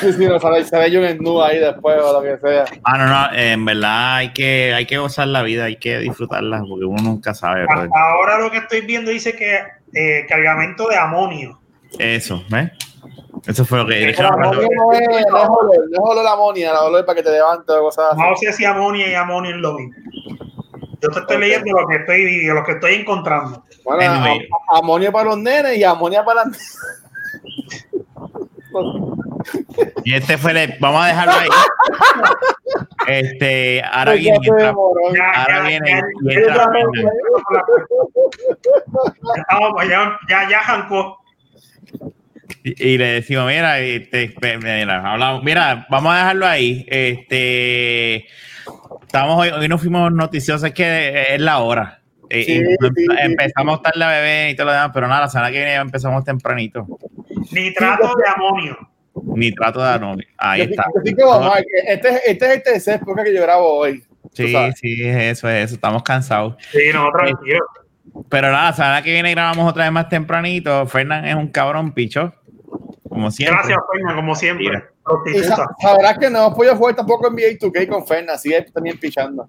[0.00, 2.64] Sí, sí, no, sale, sale yo en nu ahí después o lo que sea.
[2.84, 6.62] Ah, no, no, en verdad hay que, hay que gozar la vida, hay que disfrutarla,
[6.68, 7.64] porque uno nunca sabe.
[7.66, 7.82] bro.
[7.82, 9.60] Hasta ahora lo que estoy viendo dice que
[9.94, 11.60] eh, cargamento de amonio.
[11.98, 12.70] Eso, ¿ves?
[13.46, 16.32] Eso fue lo que Pero amonia no es, no es olor, no es olor la
[16.32, 18.20] amonia, la olor para que te levantes o cosas así.
[18.20, 19.94] No sé si amonio y amonio es lo mismo.
[21.06, 23.64] Yo te estoy leyendo lo que estoy, lo que estoy encontrando.
[23.84, 24.48] Bueno, Anyway.
[24.72, 26.76] a- amonia para los nenes y amonia para las
[30.04, 31.48] Y este fue el, vamos a dejarlo ahí.
[33.08, 34.74] Este, ahora Ay, viene, entra-.
[35.36, 36.00] Ahora viene- ya,
[36.34, 36.88] ya, ya, estamos-
[39.88, 41.18] ya, ya, ya jancó.
[42.64, 46.84] y, y le decimos, mira, este, mira, hablamos, mira, vamos a dejarlo ahí.
[46.88, 48.26] Este,
[49.06, 52.00] estamos hoy, hoy nos fuimos noticiosos, es que es la hora.
[52.28, 53.06] Eh, Sí, y sí, sí.
[53.20, 55.80] empezamos tarde a beber y todo lo demás, pero nada, la semana que viene ya
[55.80, 56.86] empezamos tempranito.
[57.52, 58.76] Nitrato de amonio.
[59.36, 60.16] Ni trato de no.
[60.36, 60.84] Ahí Yo- está.
[61.16, 64.02] yo vamos, este, es- este es el tercer podcast que yo grabo hoy.
[64.32, 65.74] Sí, sí, es eso, es eso.
[65.76, 66.56] Estamos cansados.
[66.72, 67.64] Sí, no, tranquilo.
[68.28, 70.86] Pero nada, la semana que viene grabamos otra vez más tempranito.
[70.86, 72.34] Fernán es un cabrón picho.
[73.08, 73.56] Como siempre.
[73.56, 74.84] Gracias, Peña, como siempre.
[75.06, 75.56] Prostituta.
[75.56, 78.98] sa- sabrás que no hemos podido jugar tampoco NBA 2K con Fernan, así es también
[78.98, 79.46] pichando.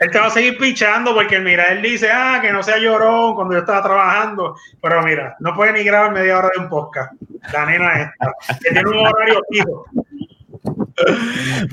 [0.00, 3.34] Él te va a seguir pichando porque mira, él dice, ah, que no sea llorón
[3.34, 4.56] cuando yo estaba trabajando.
[4.80, 7.12] Pero mira, no puede ni grabar media hora de un podcast.
[7.52, 9.84] La nena esta, que tiene un horario fijo.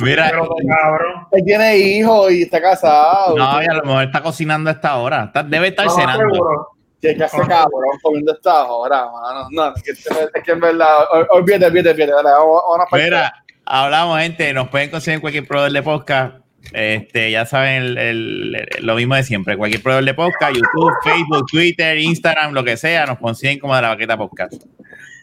[0.02, 1.28] Mira, Pero cabrón.
[1.32, 3.36] Él tiene hijos y está casado.
[3.38, 5.26] no, y a lo mejor está cocinando a esta hora.
[5.26, 6.34] Está- debe estar No, cenando.
[6.34, 6.68] seguro.
[7.02, 7.70] Que que hace cabrón
[8.02, 9.48] comiendo esta hora, mano.
[9.52, 12.12] No, es que, es que en verdad, ol- olvídate, olvídate, olvídate.
[12.14, 13.34] Dale, vamos, a Mira,
[13.66, 14.54] hablamos, gente.
[14.54, 16.36] Nos pueden conseguir en cualquier proveedor de podcast.
[16.74, 19.56] Este, ya saben el- el- el- lo mismo de siempre.
[19.58, 23.82] Cualquier proveedor de podcast, YouTube, Facebook, Twitter, Instagram, lo que sea, nos consiguen como de
[23.84, 24.54] la baqueta podcast.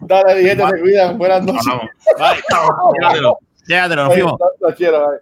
[0.01, 1.19] Dale, gente, se cuidan.
[1.19, 1.65] Buenas noches.
[1.67, 1.89] vamos.
[2.19, 2.43] Bye.
[3.01, 3.39] Llévatelo.
[3.67, 4.37] Llévatelo, nos fuimos.
[4.61, 5.19] Lo quiero, bye.